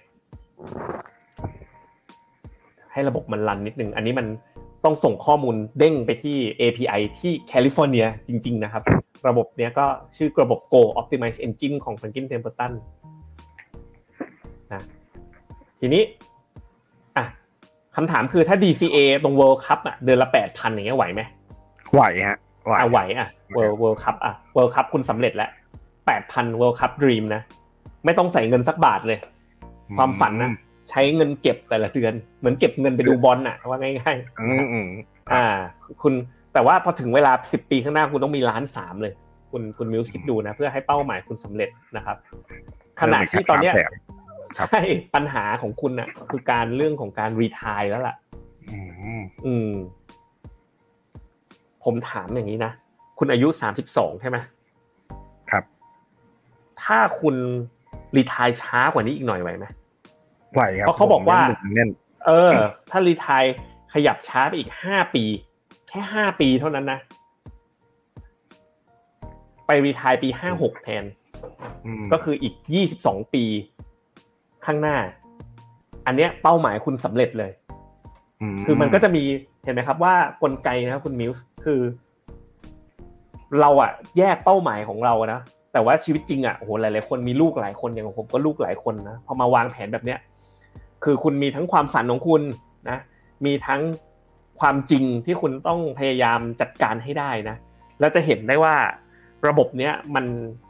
[2.91, 4.27] ให้ระบบมันรันนิดนึง อันนี้มัน
[4.85, 8.83] ต้องส่งข้อมูลเด้งไปที่ API ที่แคลิฟอร์เนียจริง ๆ นะครับ
[9.27, 9.85] ระบบเนี้ยก็
[10.17, 12.71] ชื่อระบบ Go Optimize Engine ของ Franklin Templeton
[14.73, 14.83] นะ
[15.79, 16.03] ทีนี้
[17.17, 17.25] อะ
[17.95, 21.21] คำถามคือถ้า DCA ตรง World Cup อะเดือนละแปดพันอย่างเงี้ยไหวไหม
[21.93, 25.49] ไหวฮะไหวอะไหวอะ World World Cup อะ World Cup คุณสำเร็จแล้ว
[26.07, 27.41] แปดพัน World Cup Dream นะ
[28.05, 29.19] ไม่ต้องใส่เงินสักบาทเลย
[29.97, 30.51] ความฝันนะ
[30.89, 35.45] ใช้เงินเก็บแต่ละเดือน เหมือนเก็บเงินไปดูบอลน่ะว่าง่ายอืมอืมๆอ่า
[36.01, 36.13] คุณ
[36.53, 39.13] แต่ว่าพอถึงเวลาสิบปีข้างหน้าคุณต้องมีล้านสามเลย
[39.51, 42.17] คุณคุณมิวสิคิดดูนะ เพื่อให้เป้าหมายคุณสำเร็จนะครับ
[43.01, 44.81] ขณะที่ตอนเนี้ยเพิ่มอีกสักสามแสนครับใช่
[45.15, 48.15] ปัญหาของคุณน่ะคือการเรื่องของการรีทายแล้วล่ะ
[48.71, 48.79] อื
[49.19, 49.71] มอืม
[51.83, 52.71] ผมถามอย่างนี้นะ
[53.19, 54.37] คุณอายุสามสิบสองใช่ไหม
[55.51, 55.63] ครับ
[56.83, 57.35] ถ้าคุณ
[58.15, 59.65] รีทายช้ากว่านี้อีกหน่อยไหวไหม
[60.53, 61.39] ไหวครับเพราะเขาบอกว่า
[61.73, 61.89] เน้น
[62.27, 62.51] เออ
[62.91, 63.43] ถ้ารีทาย
[63.93, 65.23] ขยับช้าไปอีกห้าปี
[65.91, 66.99] แค่ห้าปีเท่านั้นนะ
[69.65, 71.03] ไปรีทายปีห้าหกแทน
[71.85, 73.43] อืมก็คืออีกยี่สิบสองปี
[74.65, 74.97] ข้างหน้า
[76.05, 77.51] อันเนี้ยเป้าหมายคุณสำเร็จเลย
[78.65, 79.23] คือมันก็จะมี
[79.63, 80.13] เห็นไหมครับว่า
[80.43, 81.81] กลไกนะครับคุณมิวส์คือ
[83.59, 85.39] เราอะแยกเป้าหมายของเรานะ
[85.73, 90.19] แต่ว่าชีวิตจริงอะโอ้โหหลายๆคนมีลูกหลายคนอย่างของผมก็ลูกหลายคนนะพอมาวางแผนแบบเนี้ย
[91.03, 92.41] คือคุณมีทั้งความฝันของคุณ
[92.89, 92.97] นะ
[93.45, 93.81] มีทั้ง
[94.61, 97.55] ความจริงที่คุณต้องพยายามจัดการให้ได้นะ
[97.99, 98.75] แล้วจะเห็นได้ว่า
[99.47, 100.25] ระบบเนี้ยมัน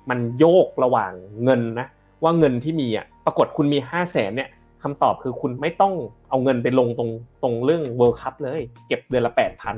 [0.09, 1.11] มันโยกระหว่าง
[1.43, 1.87] เงินนะ
[2.23, 4.49] ว่าเงินที่มีอะปรากฏคุณมีห้าแสนเนี่ย
[4.83, 5.93] คำตอบคือคุณไม่ต้อง
[6.29, 7.11] เอาเงินไปลงตรง
[7.43, 9.75] ตรงเรื่อง World Cup เลย เก็บเดือนละแปดพัน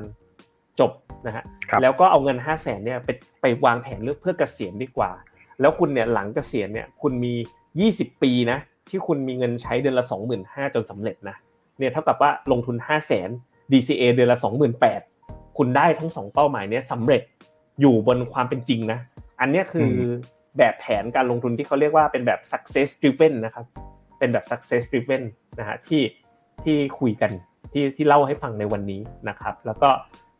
[0.79, 0.91] จบ
[1.25, 3.09] นะฮะครับแล้วก็เอาเงินห้าแสนเนี่ยไป
[3.41, 5.11] ไปวางแผนเลือกเพื่อเกษียณดีกว่า
[5.61, 7.33] แล้วคุณเนี่ยหลังเกษียณเนี่ยคุณมี
[7.79, 8.59] ยี่สิบปีนะ
[8.89, 11.35] ที่คุณมีเงินใช้เดือนละสองหมื่นห้าจนสำเร็จนะ
[11.79, 13.29] เนี่ยเท่ากับว่าลงทุนห้าแสน
[13.71, 15.01] DCA เดือนละสองหมื่นแปด
[15.57, 17.21] คุณได้ทั้งสองเป้าหมายเนี้ยสำเร็จ
[17.81, 18.99] อยู่บนความเป็นจริงนะ
[19.41, 20.01] อันเนี้ยคืออ
[20.57, 23.65] แบบแผนการลงทุนที่เขาเรียกว่าเป็นแบบ success driven นะครับ
[24.19, 25.23] เป็นแบบ success driven
[25.59, 26.01] นะฮะที่
[26.63, 27.31] ที่คุยกัน
[27.73, 29.89] ที่ที่เล่าให้ฟังในวันนี้นะครับ แล้วก็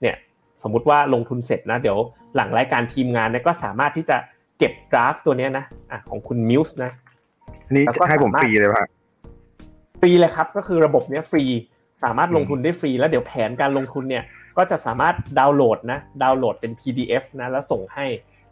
[0.01, 0.15] เนี่ย
[0.63, 1.97] สมมุติว่าลงทุนเสร็จนะ เดี๋ยว
[2.35, 4.17] หลังรายการทีมงานเนี่ยก็สามารถที่จะ
[4.57, 6.91] เก็บกราฟตัวนี้นะอะของคุณมิวส์นะ
[7.73, 8.87] นี่ให้ผมฟรีเลยครับ
[10.01, 11.43] ฟรีเลยครับ ก็คือระบบนี้ฟรี
[12.03, 14.23] สามารถลงทุนได้ฟรี แล้วเดี๋ยวแผนการลงทุนเนี่ย
[14.57, 18.05] ก็จะสามารถดาวน์โหลดนะดาวน์โหลดเป็น PDF นะแล้วส่งให้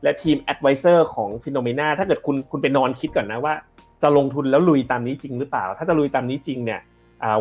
[0.03, 3.53] และทีม Advisor ของ p h e n o m e n a ถ้าเกิดคุณคุณไปนอนคิดก่อนนะว่า
[4.01, 6.79] จะลงทุนแล้วลุยตามนี้จริงหรือเปล่า ถ้าจะลุยตามนี้จริงเนี่ย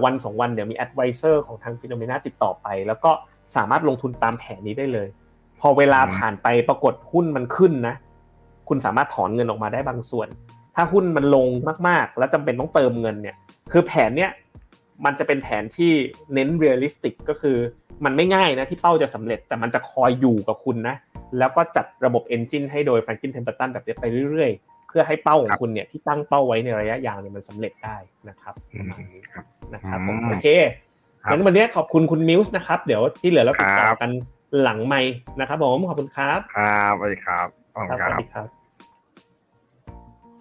[0.04, 3.10] วันสองวันเดี๋ยวมี Advisor ของทาง p h e n o m e n a ติดต่อไป แล้วก็
[3.56, 5.08] สามารถลงทุนตามแผนนี้ได้เลย
[5.60, 7.94] พอเวลาผ่านไปปรากฏหุ้นมันขึ้นนะ
[8.68, 10.28] คุณสามารถถอนเงินออกมาได้บางส่วน
[10.74, 11.46] ถ้าหุ้นมันลง
[11.88, 13.36] มากๆ แล้วจำเป็นต้องเติมเงินเนี่ย
[13.72, 14.30] คือแผนเนี้ย
[15.04, 15.92] มันจะเป็นแผนที่
[16.34, 17.56] เน้น realistic ก็คือ
[18.04, 20.96] มันไม่ง่ายนะที่เป้าจะสำเร็จแต่มันจะคอยอยู่กับคุณนะ
[21.38, 27.96] แล้วก็จัดระบบ engine ให้โดย Franklin Templeton แบบนี้ไปเรื่อยๆ เพื่อให้เป้าของคุณเนี่ยที่ตั้งเป้าไว้ในระยะยาวเนี่ยมันสำเร็จได้
[28.28, 28.54] นะครับ
[29.74, 29.98] นะครับ
[30.28, 30.46] โอเค
[31.30, 34.10] งั้นวันนี้ขอบคุณคุณมิวส์นะครับ เดี๋ยวที่เหลือเราติดต่อกัน
[34.62, 35.00] หลังไมค์
[35.40, 38.46] นะครับผมขอบคุณครับ ครับสวัสดีครับสวัสดีครับ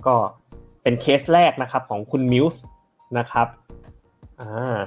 [0.07, 0.15] ก็
[0.83, 2.61] เป็นเคสแรกนะครับของคุณมิวส์
[3.17, 3.47] นะครับ
[4.41, 4.79] อ่า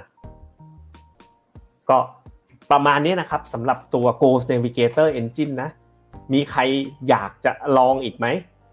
[1.91, 1.99] ก็
[2.71, 5.71] ประมาณนี้นะครับสำหรับตัว Ghost Navigator Engine นะ
[6.33, 6.61] มีใคร
[7.09, 8.27] อยากจะลองอีกไหม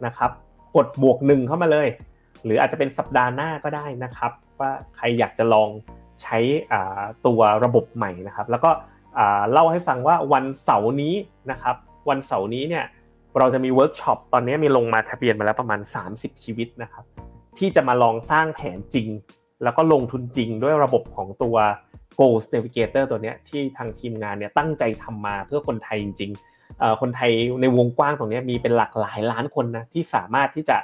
[0.06, 0.32] นะครับ
[0.76, 1.88] กดบวกหนึ่งเข้ามาเลย
[2.44, 5.70] หรืออาจจะเป็นสัปดาห์หน้าก็ได้นะครับ ว่าใครอยากจะลอง
[6.22, 6.38] ใช้
[7.26, 8.72] ตัวระบบใหม่นะครับ แล้วก็
[9.52, 11.16] เล่าให้ฟังว่าวันเสาร์นี้
[11.52, 11.76] นะครับ
[12.10, 12.86] วันเสาร์นี้เนี่ย
[13.38, 15.80] เราจะมีเวิร์กช็อปตอนนี้มีลงมาทะเบียนมาแล้วประมาณ
[16.12, 17.04] 30 ชีวิตนะครับ
[17.58, 19.08] ที่จะมาลองสร้างแผนจริง
[19.64, 21.56] แล้วก็ลงทุนจริงด้วยระบบของตัว
[22.20, 27.32] Goals Navigator ตัวนี้ที่ทางทีมงานเนี่ยตั้งใจทำมาเพื่อคนไทยจริงๆคนไทย
[27.62, 30.78] ในวงกว้างตรงนี้มีเป็นหลักหลายล้านคนนะที่สามารถที่จะ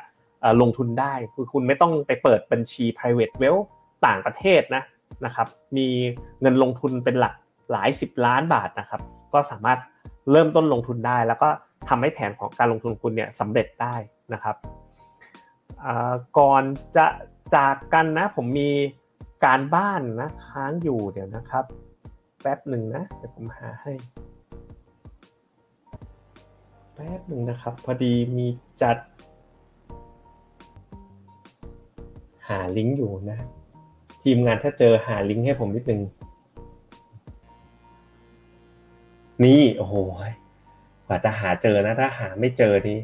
[0.62, 3.66] ลงทุนได้คือคุณไม่ต้องไปเปิดบัญชี private wealth
[4.06, 4.84] ต่างประเทศนะ
[5.26, 5.48] นะครับ
[5.78, 5.88] มี
[6.42, 7.34] เงินลงทุนเป็นหลัก
[7.72, 9.02] หลายสิบล้านบาทนะครับ
[9.34, 9.80] ก็สามารถ
[10.32, 11.50] เริ่มต้นลงทุนได้ แล้วก็
[11.90, 13.96] ทำให้แผนของการลงทุนคุณเนี่ยสำเร็จได้
[14.34, 14.56] นะครับ
[16.38, 16.64] ก่อน
[16.96, 17.06] จะ
[17.54, 18.72] จากกันนะผมมี
[19.46, 21.66] การบ้านนะค้างอยู่เดี๋ยวนะครับ
[22.42, 23.92] แป๊บหนึ่งนะเดี๋ยวผมหาให้
[26.94, 28.48] แป๊บหนึ่งนะครับ พอดีมี
[28.82, 28.98] จัด
[32.48, 33.38] หาลิงก์อยู่นะ
[34.24, 36.02] ทีมงานถ้าเจอหาลิงก์ให้ผมนิดนึง
[39.44, 39.96] นี่โอ้โห
[41.08, 43.00] กว่าจะหาเจอนะ ถ้าหาไม่เจอนี่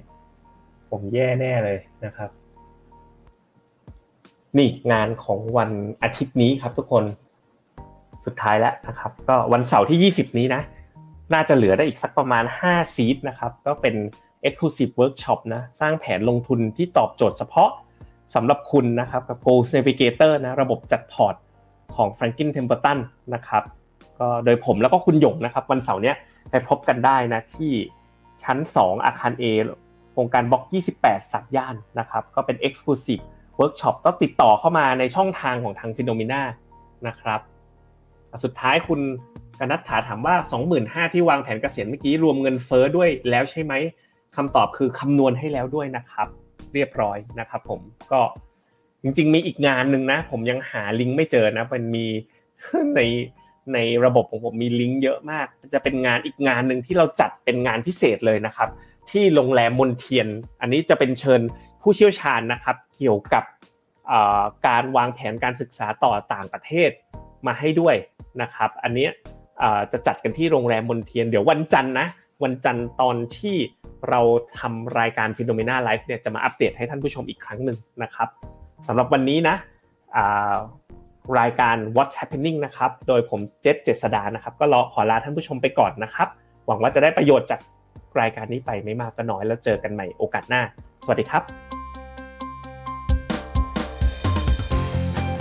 [0.90, 2.30] ผมแย่แน่เลยนะครับ
[4.58, 5.72] นี่งานของวัน
[6.04, 7.04] อาทิตย์นี้ครับทุกคน
[8.26, 10.62] สุดท้ายแล้วนะครับ ก็วันเสาร์ที่ 20 นี้นะ
[11.34, 13.96] น่าจะเหลือได้อีกสักประมาณ 5 ซีทนะครับ ก็เป็น
[14.48, 17.70] Exclusive Workshop นะ สร้างแผนลงทุนที่ตอบโจทย์เฉพาะ
[18.36, 21.36] สำหรับคุณนะครับกับ Goals Navigator นะ ระบบจัดพอร์ต
[21.96, 23.00] ของ Franklin Templeton
[23.34, 23.64] นะครับ
[24.20, 26.14] ก็โดยผมแล้วก็คุณหยงนะครับ วันเสาร์นี้
[26.50, 27.72] ไปพบกันได้นะที่
[28.44, 29.44] ชั้น 2 อาคาร A
[30.12, 30.64] โครงการบล็อก
[31.00, 33.24] 28 สามย่านนะครับ ก็เป็น Exclusive
[33.58, 36.42] เวิร์กช็อปก็ติดต่อเข้ามาในช่องทางของทาง FINNOMENA
[37.08, 37.40] นะครับ
[38.44, 39.02] สุดท้ายคุณ
[39.60, 40.36] กนัฐถาถามว่า
[40.74, 43.74] 25,000ที่วางแผนเกษียณเมื่อกี้รวมเงินเฟ้อด้วยแล้วใช่ไหม
[44.36, 46.28] คำตอบคือคำนวณให้แล้วด้วยนะครับ
[46.74, 47.80] เรียบร้อยนะครับผม
[48.12, 48.22] ก็
[49.04, 52.06] จริงๆมีอีกงานหนึ่งนะ ผมยังหาลิงก์ไม่เจอนะมันมี
[52.96, 53.02] ใน
[53.74, 58.70] ในระบบของผมมีลิงก์เยอะมาก จะเป็นงานอีกงานหนึ่งที่เราจัดเป็นงานพิเศษเลยนะครับ
[59.12, 60.28] ที่โรงแรมมนเทียน
[60.62, 61.42] อันนี้จะเป็นเชิญ
[61.82, 63.44] ผู้เชี่ยวชาญนะครับ เกี่ยวกับ
[64.68, 66.90] การวางแผนการศึกษาต่อต่างประเทศ
[67.48, 67.96] มาให้ด้วย
[68.42, 69.08] นะครับ อันนี้
[69.92, 72.08] จะจัดกันที่โรงแรมมณเฑียร เดี๋ยววันจันทร์นะ
[72.44, 73.58] วันจันทร์ตอนที่
[74.10, 74.22] เรา
[74.60, 78.30] ทำรายการ FINNOMENA Live เนี่ยจะมาอัปเดตให้ท่านผู้ชมอีกครั้งหนึ่งนะครับ
[78.88, 79.56] สำหรับวันนี้นะ
[81.40, 86.28] รายการ What's Happening นะครับ โดยผมเจษเจษดานะครับ ก็รอขอลาท่านผู้ชมไปก่อนนะครับ
[86.68, 87.60] หวังว่าจะได้ประโยชน์จาก
[88.22, 90.62] รายการนี้ไปไม่มากก็น้อยแล้วเจอกันใหม่โอกาสหน้า
[91.06, 91.71] สวัสดีครับ